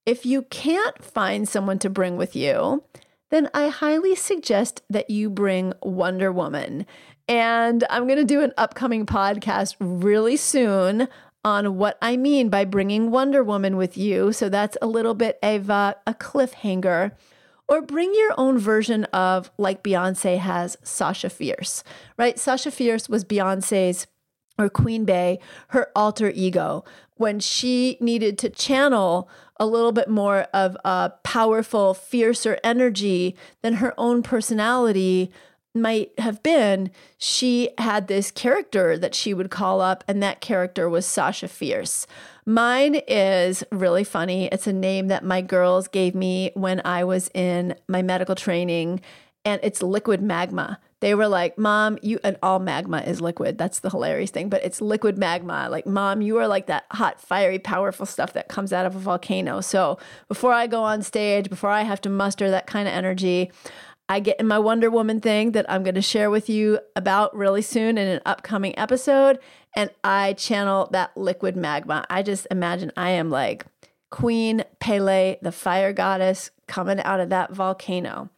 If 0.07 0.25
you 0.25 0.43
can't 0.43 1.03
find 1.05 1.49
someone 1.49 1.79
to 1.81 1.91
bring 1.91 2.17
with 2.17 2.35
you, 2.35 2.85
then 3.31 3.49
I 3.55 3.69
highly 3.69 4.17
suggest 4.17 4.83
that 4.91 5.11
you 5.11 5.31
bring 5.31 5.73
Wonder 5.83 6.33
Woman. 6.33 6.87
And 7.29 7.85
I'm 7.89 8.07
going 8.07 8.19
to 8.19 8.25
do 8.25 8.43
an 8.43 8.53
upcoming 8.59 9.07
podcast 9.07 9.77
really 9.79 10.37
soon 10.37 11.07
on 11.45 11.77
what 11.77 11.97
I 12.03 12.17
mean 12.17 12.49
by 12.49 12.65
bringing 12.65 13.11
Wonder 13.11 13.43
Woman 13.43 13.77
with 13.77 13.97
you. 13.97 14.33
So 14.33 14.49
that's 14.49 14.77
a 14.83 14.87
little 14.87 15.15
bit 15.15 15.39
of 15.43 15.71
a, 15.71 15.97
a 16.07 16.15
cliffhanger. 16.15 17.13
Or 17.69 17.81
bring 17.81 18.13
your 18.15 18.33
own 18.37 18.59
version 18.59 19.05
of, 19.05 19.51
like 19.57 19.85
Beyonce 19.85 20.39
has, 20.39 20.77
Sasha 20.83 21.31
Fierce, 21.31 21.85
right? 22.17 22.37
Sasha 22.37 22.71
Fierce 22.73 23.09
was 23.09 23.25
Beyonce's 23.25 24.09
or 24.59 24.69
Queen 24.69 25.05
Bey, 25.05 25.39
her 25.69 25.89
alter 25.95 26.31
ego, 26.35 26.85
when 27.15 27.39
she 27.39 27.97
needed 28.01 28.39
to 28.39 28.51
channel 28.51 29.29
a 29.59 29.67
little 29.67 29.93
bit 29.93 30.09
more 30.09 30.49
of 30.53 30.77
a 30.85 31.13
powerful, 31.23 31.95
fiercer 31.95 32.59
energy 32.65 33.37
than 33.63 33.75
her 33.75 33.95
own 33.97 34.23
personality 34.23 35.31
might 35.75 36.11
have 36.19 36.43
been, 36.43 36.91
she 37.17 37.71
had 37.79 38.09
this 38.09 38.31
character 38.31 38.99
that 38.99 39.15
she 39.15 39.33
would 39.33 39.51
call 39.51 39.81
up, 39.81 40.03
and 40.09 40.23
that 40.23 40.41
character 40.41 40.89
was 40.89 41.07
Sasha 41.07 41.49
Fierce. 41.49 42.07
Mine 42.45 42.97
is 43.07 43.63
really 43.71 44.05
funny. 44.05 44.47
It's 44.47 44.67
a 44.67 44.73
name 44.73 45.09
that 45.09 45.25
my 45.25 45.41
girls 45.41 45.87
gave 45.87 46.15
me 46.15 46.51
when 46.55 46.81
I 46.85 47.05
was 47.05 47.31
in 47.35 47.77
my 47.87 48.03
medical 48.03 48.35
training, 48.35 49.01
and 49.45 49.61
it's 49.63 49.83
liquid 49.83 50.21
magma. 50.21 50.81
They 51.01 51.15
were 51.15 51.29
like, 51.29 51.57
Mom, 51.57 51.99
you, 52.03 52.21
and 52.23 52.37
all 52.43 52.59
magma 52.59 52.99
is 52.99 53.23
liquid. 53.23 53.57
That's 53.57 53.79
the 53.79 53.89
hilarious 53.89 54.31
thing, 54.31 54.51
but 54.51 54.63
it's 54.63 54.83
liquid 54.83 55.17
magma. 55.17 55.69
Like, 55.71 55.87
Mom, 55.87 56.21
you 56.21 56.37
are 56.37 56.47
like 56.47 56.67
that 56.67 56.85
hot, 56.93 57.23
fiery, 57.23 57.59
powerful 57.59 58.05
stuff 58.05 58.35
that 58.35 58.49
comes 58.49 58.71
out 58.71 58.85
of 58.85 58.95
a 58.95 58.99
volcano. 58.99 59.63
So 59.63 59.99
before 60.29 60.53
I 60.53 60.67
go 60.67 60.83
on 60.83 61.01
stage, 61.03 61.49
before 61.49 61.71
I 61.71 61.83
have 61.83 62.03
to 62.03 62.11
muster 62.11 62.51
that 62.51 62.67
kind 62.67 62.87
of 62.87 62.93
energy, 62.93 63.51
I 64.11 64.19
get 64.19 64.41
in 64.41 64.49
my 64.49 64.59
Wonder 64.59 64.91
Woman 64.91 65.21
thing 65.21 65.53
that 65.53 65.71
I'm 65.71 65.85
going 65.85 65.95
to 65.95 66.03
share 66.03 66.31
with 66.31 66.49
you 66.49 66.81
about 66.97 67.33
really 67.35 67.63
soon 67.63 67.97
in 67.97 68.09
an 68.09 68.21
upcoming 68.27 68.77
episode. 68.77 69.39
And 69.77 69.89
I 70.03 70.33
channel 70.33 70.89
that 70.91 71.17
liquid 71.17 71.55
magma. 71.55 72.05
I 72.11 72.25
just 72.25 72.49
imagine 72.51 72.91
I 72.97 73.11
am 73.11 73.31
like 73.31 73.67
Queen 74.11 74.65
Pele, 74.81 75.37
the 75.43 75.53
fire 75.53 75.93
goddess, 75.93 76.51
coming 76.67 76.99
out 77.03 77.21
of 77.21 77.29
that 77.29 77.53
volcano. 77.53 78.31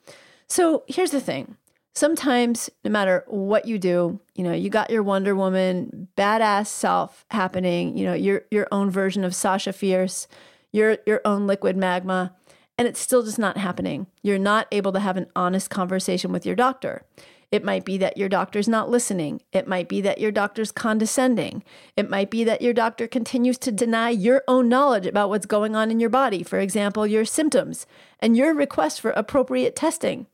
So 0.47 0.85
here's 0.89 1.11
the 1.11 1.23
thing. 1.23 1.57
Sometimes, 1.95 2.69
no 2.85 2.91
matter 2.91 3.25
what 3.27 3.65
you 3.65 3.79
do, 3.79 4.21
you 4.35 4.45
know, 4.45 4.53
you 4.53 4.69
got 4.69 4.91
your 4.91 5.03
Wonder 5.03 5.35
Woman 5.35 6.09
badass 6.19 6.67
self 6.67 7.25
happening, 7.31 7.97
you 7.97 8.05
know, 8.05 8.15
your 8.15 8.43
your 8.51 8.69
own 8.73 8.91
version 8.91 9.25
of 9.25 9.35
Sasha 9.35 9.73
Fierce, 9.73 10.29
your 10.71 10.99
your 11.07 11.23
own 11.25 11.47
liquid 11.47 11.79
magma 11.79 12.35
and 12.79 12.89
it's 12.89 13.01
still 13.01 13.23
just 13.23 13.39
not 13.39 13.59
happening. 13.59 14.07
You're 14.23 14.39
not 14.39 14.67
able 14.73 14.93
to 14.93 15.01
have 15.01 15.17
an 15.17 15.27
honest 15.37 15.71
conversation 15.71 16.33
with 16.33 16.47
your 16.47 16.57
doctor. 16.57 17.05
It 17.51 17.63
might 17.63 17.85
be 17.85 17.99
that 17.99 18.17
your 18.17 18.31
doctor's 18.31 18.67
not 18.67 18.89
listening. 18.89 19.43
It 19.53 19.69
might 19.69 19.87
be 19.87 20.01
that 20.01 20.19
your 20.19 20.33
doctor's 20.33 20.73
condescending. 20.73 21.63
It 21.97 22.09
might 22.09 22.31
be 22.31 22.45
that 22.45 22.63
your 22.63 22.73
doctor 22.73 23.07
continues 23.07 23.59
to 23.59 23.71
deny 23.71 24.09
your 24.09 24.43
own 24.49 24.71
knowledge 24.71 25.07
about 25.07 25.29
what's 25.29 25.45
going 25.45 25.77
on 25.77 25.91
in 25.91 26.01
your 26.01 26.09
body, 26.09 26.43
for 26.43 26.59
example, 26.59 27.07
your 27.07 27.27
symptoms 27.27 27.87
and 28.21 28.39
your 28.39 28.55
request 28.55 29.03
for 29.03 29.11
appropriate 29.11 29.77
testing. 29.77 30.27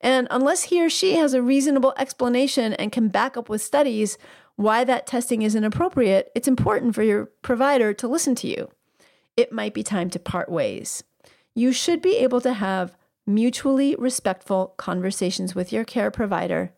And 0.00 0.28
unless 0.30 0.64
he 0.64 0.80
or 0.80 0.88
she 0.88 1.16
has 1.16 1.34
a 1.34 1.42
reasonable 1.42 1.92
explanation 1.98 2.72
and 2.74 2.92
can 2.92 3.08
back 3.08 3.36
up 3.36 3.48
with 3.48 3.60
studies 3.60 4.16
why 4.54 4.84
that 4.84 5.06
testing 5.06 5.42
isn't 5.42 5.64
appropriate, 5.64 6.30
it's 6.34 6.48
important 6.48 6.94
for 6.94 7.02
your 7.02 7.26
provider 7.42 7.92
to 7.94 8.06
listen 8.06 8.34
to 8.36 8.46
you. 8.46 8.70
It 9.36 9.52
might 9.52 9.74
be 9.74 9.82
time 9.82 10.08
to 10.10 10.18
part 10.18 10.48
ways. 10.48 11.02
You 11.54 11.72
should 11.72 12.00
be 12.00 12.16
able 12.18 12.40
to 12.42 12.52
have 12.54 12.96
mutually 13.26 13.94
respectful 13.96 14.74
conversations 14.76 15.54
with 15.54 15.72
your 15.72 15.84
care 15.84 16.10
provider 16.10 16.72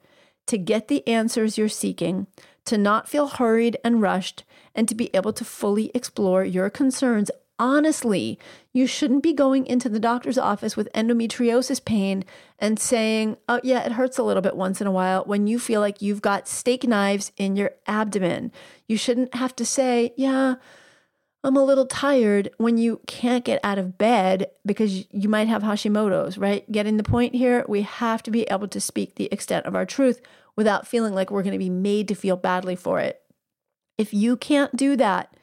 to 0.47 0.59
get 0.59 0.89
the 0.89 1.07
answers 1.07 1.57
you're 1.57 1.69
seeking, 1.69 2.27
to 2.65 2.77
not 2.77 3.09
feel 3.09 3.29
hurried 3.29 3.77
and 3.85 4.03
rushed, 4.03 4.45
and 4.75 4.89
to 4.89 4.95
be 4.95 5.11
able 5.15 5.33
to 5.33 5.45
fully 5.45 5.91
explore 5.95 6.45
your 6.45 6.69
concerns 6.71 7.31
honestly. 7.63 8.41
You 8.73 8.89
shouldn't 8.89 9.23
be 9.23 9.33
going 9.33 9.67
into 9.67 9.89
the 9.89 10.01
doctor's 10.01 10.37
office 10.37 10.77
with 10.77 10.93
endometriosis 10.95 11.85
pain 11.85 12.25
and 12.59 12.79
saying, 12.79 13.37
Oh, 13.49 13.61
yeah, 13.63 13.85
it 13.85 13.93
hurts 13.93 14.19
a 14.19 14.25
little 14.25 14.43
bit 14.43 14.57
once 14.57 14.81
in 14.81 14.87
a 14.89 14.93
while 14.93 15.23
when 15.25 15.47
you 15.47 15.61
feel 15.61 15.81
like 15.81 16.03
you've 16.03 16.23
got 16.23 16.49
steak 16.49 16.85
knives 16.85 17.31
in 17.37 17.55
your 17.55 17.71
abdomen. 17.87 18.51
You 18.89 18.97
shouldn't 18.97 19.35
have 19.35 19.55
to 19.57 19.65
say, 19.65 20.13
Yeah, 20.17 20.57
I'm 21.45 21.57
a 21.57 21.65
little 21.65 21.87
tired 21.87 22.51
when 22.59 22.79
you 22.79 23.01
can't 23.07 23.45
get 23.45 23.59
out 23.65 23.79
of 23.79 23.99
bed 23.99 24.47
because 24.65 25.07
you 25.11 25.29
might 25.29 25.49
have 25.49 25.63
Hashimoto's, 25.63 26.39
right? 26.39 26.71
Getting 26.71 26.99
the 26.99 27.03
point 27.03 27.35
here, 27.35 27.65
we 27.69 27.83
have 27.83 28.23
to 28.25 28.31
be 28.31 28.43
able 28.45 28.69
to 28.69 28.81
speak 28.81 29.17
the 29.17 29.29
extent 29.33 29.67
of 29.67 29.75
our 29.75 29.85
truth 29.85 30.21
without 30.55 30.87
feeling 30.87 31.15
like 31.15 31.31
we're 31.31 31.43
going 31.43 31.53
to 31.53 31.59
be 31.59 31.71
made 31.71 32.07
to 32.09 32.15
feel 32.15 32.37
badly 32.37 32.77
for 32.77 33.01
it. 33.01 33.23
If 33.99 34.15
you 34.15 34.37
can't 34.37 34.77
do 34.77 34.95
that, 34.97 35.35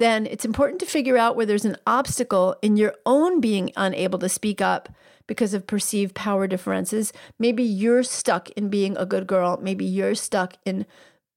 then 0.00 0.26
it's 0.26 0.44
important 0.44 0.80
to 0.80 0.86
figure 0.86 1.16
out 1.16 1.36
where 1.36 1.46
there's 1.46 1.64
an 1.64 1.76
obstacle 1.86 2.56
in 2.60 2.76
your 2.76 2.94
own 3.06 3.40
being 3.40 3.70
unable 3.76 4.18
to 4.18 4.28
speak 4.28 4.60
up 4.60 4.88
because 5.28 5.54
of 5.54 5.68
perceived 5.68 6.14
power 6.16 6.48
differences. 6.48 7.12
Maybe 7.38 7.62
you're 7.62 8.02
stuck 8.02 8.50
in 8.50 8.68
being 8.68 8.96
a 8.96 9.06
good 9.06 9.28
girl. 9.28 9.58
Maybe 9.62 9.84
you're 9.84 10.16
stuck 10.16 10.54
in 10.64 10.84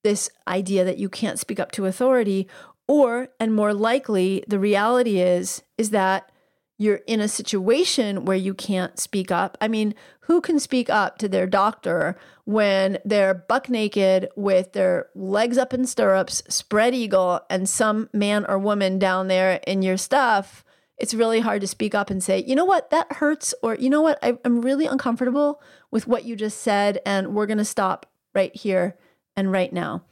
this 0.03 0.29
idea 0.47 0.83
that 0.85 0.97
you 0.97 1.09
can't 1.09 1.39
speak 1.39 1.59
up 1.59 1.71
to 1.73 1.85
authority, 1.85 2.47
or, 2.87 3.29
and 3.39 3.53
more 3.53 3.73
likely, 3.73 4.43
the 4.47 4.59
reality 4.59 5.19
is, 5.19 5.63
is 5.77 5.89
that 5.91 6.31
you're 6.77 7.01
in 7.07 7.19
a 7.19 7.27
situation 7.27 8.23
where 8.25 8.37
you 8.37 8.53
can't 8.53 8.99
speak 8.99 9.31
up. 9.31 9.57
I 9.59 9.67
mean, 9.67 9.95
who 10.21 10.41
can 10.41 10.59
speak 10.59 10.89
up 10.89 11.17
to 11.17 11.27
their 11.27 11.47
doctor 11.47 12.15
when 12.45 12.99
they're 13.03 13.33
buck 13.33 13.67
naked 13.67 14.29
with 14.35 14.73
their 14.73 15.07
legs 15.15 15.57
up 15.57 15.73
in 15.73 15.85
stirrups, 15.87 16.43
spread 16.49 16.93
eagle, 16.93 17.41
and 17.49 17.67
some 17.67 18.09
man 18.13 18.45
or 18.47 18.59
woman 18.59 18.99
down 18.99 19.27
there 19.27 19.59
in 19.65 19.81
your 19.81 19.97
stuff? 19.97 20.63
It's 20.99 21.13
really 21.13 21.39
hard 21.39 21.61
to 21.61 21.67
speak 21.67 21.95
up 21.95 22.09
and 22.09 22.23
say, 22.23 22.43
you 22.45 22.55
know 22.55 22.65
what, 22.65 22.89
that 22.91 23.13
hurts, 23.13 23.53
or 23.63 23.75
you 23.75 23.89
know 23.89 24.01
what, 24.01 24.19
I'm 24.21 24.61
really 24.61 24.85
uncomfortable 24.85 25.61
with 25.91 26.07
what 26.07 26.25
you 26.25 26.35
just 26.35 26.61
said, 26.61 26.99
and 27.05 27.35
we're 27.35 27.47
to 27.47 27.65
stop 27.65 28.05
right 28.33 28.55
here 28.55 28.97
and 29.35 29.51
right 29.51 29.71
now 29.73 30.03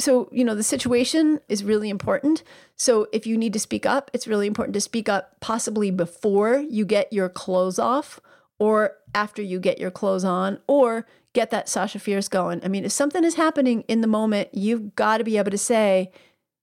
so 0.00 0.28
you 0.32 0.44
know 0.44 0.54
the 0.54 0.62
situation 0.62 1.40
is 1.48 1.62
really 1.62 1.90
important. 1.90 2.42
So 2.76 3.06
if 3.12 3.26
you 3.26 3.36
need 3.36 3.52
to 3.52 3.58
speak 3.58 3.86
up 3.86 4.10
it's 4.12 4.26
really 4.26 4.46
important 4.46 4.74
to 4.74 4.80
speak 4.80 5.08
up 5.08 5.38
possibly 5.40 5.90
before 5.90 6.58
you 6.58 6.84
get 6.84 7.12
your 7.12 7.28
clothes 7.28 7.78
off 7.78 8.20
or 8.58 8.96
after 9.14 9.42
you 9.42 9.60
get 9.60 9.78
your 9.78 9.90
clothes 9.90 10.24
on 10.24 10.58
or 10.66 11.06
get 11.32 11.50
that 11.50 11.68
sasha 11.68 11.98
fierce 11.98 12.28
going. 12.28 12.64
I 12.64 12.68
mean 12.68 12.84
if 12.84 12.92
something 12.92 13.24
is 13.24 13.34
happening 13.34 13.82
in 13.82 14.00
the 14.00 14.06
moment 14.06 14.48
you've 14.52 14.94
got 14.94 15.18
to 15.18 15.24
be 15.24 15.38
able 15.38 15.50
to 15.50 15.58
say 15.58 16.10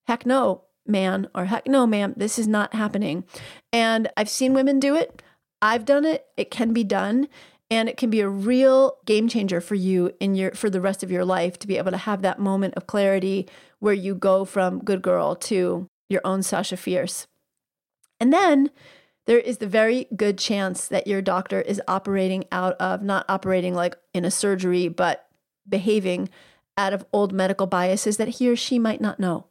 heck 0.08 0.26
no 0.26 0.64
man 0.86 1.28
or 1.36 1.46
heck 1.46 1.68
no 1.68 1.86
ma'am 1.86 2.14
this 2.18 2.40
is 2.40 2.48
not 2.48 2.74
happening. 2.74 3.24
And 3.72 4.10
i've 4.18 4.30
seen 4.30 4.54
women 4.54 4.80
do 4.80 4.96
it. 4.96 5.22
I've 5.62 5.86
done 5.86 6.06
it. 6.06 6.26
It 6.38 6.52
can 6.52 6.72
be 6.72 6.84
done 6.84 7.28
and 7.70 7.90
it 7.90 7.98
can 7.98 8.10
be 8.10 8.22
a 8.22 8.30
real 8.30 8.98
game 9.06 9.28
changer 9.28 9.60
for 9.60 9.76
you 9.76 10.12
in 10.20 10.36
your 10.36 10.52
for 10.52 10.70
the 10.70 10.82
rest 10.82 11.04
of 11.04 11.12
your 11.12 11.26
life 11.26 11.60
to 11.60 11.68
be 11.68 11.78
able 11.78 11.92
to 11.92 11.98
have 11.98 12.22
that 12.22 12.40
moment 12.40 12.74
of 12.76 12.88
clarity 12.88 13.48
where 13.80 13.94
you 13.94 14.16
go 14.16 14.46
from 14.46 14.84
good 14.84 15.02
girl 15.02 15.36
to 15.36 15.88
your 16.10 16.22
own 16.24 16.42
Sasha 16.44 16.78
Fierce. 16.78 17.28
And 18.20 18.32
then 18.32 18.72
there 19.26 19.40
is 19.40 19.58
the 19.58 19.68
very 19.68 20.08
good 20.16 20.38
chance 20.38 20.88
that 20.88 21.08
your 21.08 21.22
doctor 21.22 21.62
is 21.62 21.82
operating 21.88 22.46
out 22.52 22.74
of 22.80 23.02
not 23.02 23.26
operating 23.28 23.74
like 23.74 23.96
in 24.14 24.24
a 24.24 24.32
surgery 24.32 24.88
but 24.88 25.28
behaving 25.68 26.30
out 26.78 26.94
of 26.94 27.06
old 27.12 27.34
medical 27.34 27.68
biases 27.68 28.18
that 28.18 28.28
he 28.28 28.50
or 28.50 28.56
she 28.56 28.80
might 28.80 29.02
not 29.02 29.20
know 29.20 29.48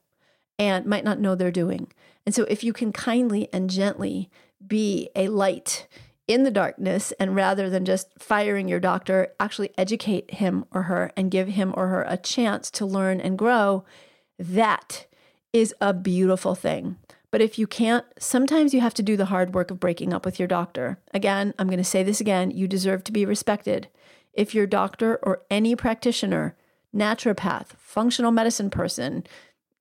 and 0.58 0.86
might 0.86 1.04
not 1.04 1.20
know 1.20 1.34
they're 1.34 1.50
doing. 1.50 1.92
And 2.24 2.34
so 2.34 2.44
if 2.44 2.64
you 2.64 2.72
can 2.72 2.92
kindly 2.92 3.48
and 3.52 3.68
gently 3.68 4.30
be 4.66 5.10
a 5.14 5.28
light 5.28 5.86
in 6.28 6.42
the 6.42 6.50
darkness 6.50 7.12
and 7.20 7.36
rather 7.36 7.70
than 7.70 7.84
just 7.84 8.08
firing 8.18 8.68
your 8.68 8.80
doctor, 8.80 9.28
actually 9.38 9.70
educate 9.78 10.34
him 10.34 10.64
or 10.72 10.84
her 10.84 11.12
and 11.16 11.30
give 11.30 11.48
him 11.48 11.72
or 11.76 11.88
her 11.88 12.04
a 12.08 12.16
chance 12.16 12.70
to 12.72 12.86
learn 12.86 13.20
and 13.20 13.38
grow, 13.38 13.84
that 14.38 15.06
is 15.52 15.74
a 15.80 15.94
beautiful 15.94 16.54
thing. 16.54 16.96
But 17.30 17.42
if 17.42 17.58
you 17.58 17.66
can't, 17.66 18.04
sometimes 18.18 18.72
you 18.72 18.80
have 18.80 18.94
to 18.94 19.02
do 19.02 19.16
the 19.16 19.26
hard 19.26 19.54
work 19.54 19.70
of 19.70 19.80
breaking 19.80 20.12
up 20.12 20.24
with 20.24 20.38
your 20.38 20.48
doctor. 20.48 20.98
Again, 21.12 21.54
I'm 21.58 21.68
going 21.68 21.78
to 21.78 21.84
say 21.84 22.02
this 22.02 22.20
again 22.20 22.50
you 22.50 22.66
deserve 22.66 23.04
to 23.04 23.12
be 23.12 23.24
respected. 23.24 23.88
If 24.32 24.54
your 24.54 24.66
doctor 24.66 25.18
or 25.22 25.42
any 25.50 25.76
practitioner, 25.76 26.56
naturopath, 26.94 27.68
functional 27.76 28.32
medicine 28.32 28.70
person, 28.70 29.24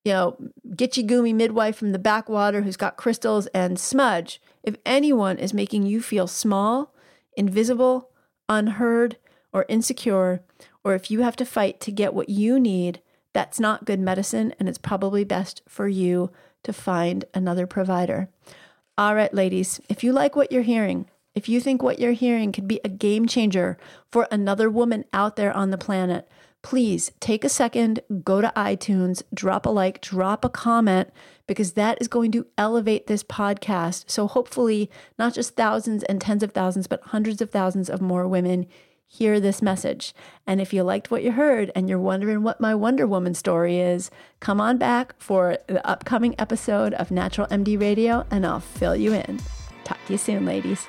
you 0.04 0.12
know, 0.12 0.36
Gitchy 0.70 1.06
Goomy 1.06 1.34
midwife 1.34 1.76
from 1.76 1.92
the 1.92 1.98
backwater 1.98 2.62
who's 2.62 2.76
got 2.76 2.96
crystals 2.96 3.46
and 3.48 3.78
smudge, 3.78 4.40
if 4.66 4.76
anyone 4.84 5.38
is 5.38 5.54
making 5.54 5.86
you 5.86 6.02
feel 6.02 6.26
small, 6.26 6.92
invisible, 7.36 8.10
unheard, 8.48 9.16
or 9.52 9.64
insecure, 9.68 10.42
or 10.84 10.94
if 10.94 11.10
you 11.10 11.20
have 11.20 11.36
to 11.36 11.46
fight 11.46 11.80
to 11.80 11.92
get 11.92 12.12
what 12.12 12.28
you 12.28 12.60
need, 12.60 13.00
that's 13.32 13.60
not 13.60 13.84
good 13.84 14.00
medicine, 14.00 14.52
and 14.58 14.68
it's 14.68 14.78
probably 14.78 15.24
best 15.24 15.62
for 15.68 15.88
you 15.88 16.30
to 16.64 16.72
find 16.72 17.24
another 17.32 17.66
provider. 17.66 18.28
All 18.98 19.14
right, 19.14 19.32
ladies, 19.32 19.80
if 19.88 20.02
you 20.02 20.12
like 20.12 20.34
what 20.34 20.50
you're 20.50 20.62
hearing, 20.62 21.06
if 21.34 21.48
you 21.48 21.60
think 21.60 21.82
what 21.82 21.98
you're 21.98 22.12
hearing 22.12 22.50
could 22.50 22.66
be 22.66 22.80
a 22.82 22.88
game 22.88 23.26
changer 23.26 23.78
for 24.10 24.26
another 24.30 24.70
woman 24.70 25.04
out 25.12 25.36
there 25.36 25.52
on 25.52 25.70
the 25.70 25.78
planet, 25.78 26.28
please 26.62 27.12
take 27.20 27.44
a 27.44 27.48
second, 27.48 28.00
go 28.24 28.40
to 28.40 28.52
iTunes, 28.56 29.22
drop 29.32 29.66
a 29.66 29.68
like, 29.68 30.00
drop 30.00 30.44
a 30.44 30.48
comment, 30.48 31.12
because 31.46 31.72
that 31.72 31.98
is 32.00 32.08
going 32.08 32.32
to 32.32 32.46
elevate 32.58 33.06
this 33.06 33.22
podcast. 33.22 34.10
So 34.10 34.26
hopefully, 34.26 34.90
not 35.18 35.34
just 35.34 35.56
thousands 35.56 36.02
and 36.04 36.20
tens 36.20 36.42
of 36.42 36.52
thousands, 36.52 36.86
but 36.86 37.02
hundreds 37.04 37.40
of 37.40 37.50
thousands 37.50 37.88
of 37.88 38.00
more 38.00 38.26
women 38.26 38.66
hear 39.08 39.38
this 39.38 39.62
message. 39.62 40.14
And 40.46 40.60
if 40.60 40.72
you 40.72 40.82
liked 40.82 41.10
what 41.10 41.22
you 41.22 41.32
heard 41.32 41.70
and 41.74 41.88
you're 41.88 41.98
wondering 41.98 42.42
what 42.42 42.60
my 42.60 42.74
Wonder 42.74 43.06
Woman 43.06 43.34
story 43.34 43.78
is, 43.78 44.10
come 44.40 44.60
on 44.60 44.78
back 44.78 45.14
for 45.18 45.58
the 45.68 45.86
upcoming 45.86 46.34
episode 46.38 46.94
of 46.94 47.10
Natural 47.10 47.46
MD 47.48 47.80
Radio 47.80 48.26
and 48.30 48.44
I'll 48.44 48.60
fill 48.60 48.96
you 48.96 49.12
in. 49.12 49.40
Talk 49.84 49.98
to 50.06 50.12
you 50.12 50.18
soon, 50.18 50.44
ladies. 50.44 50.88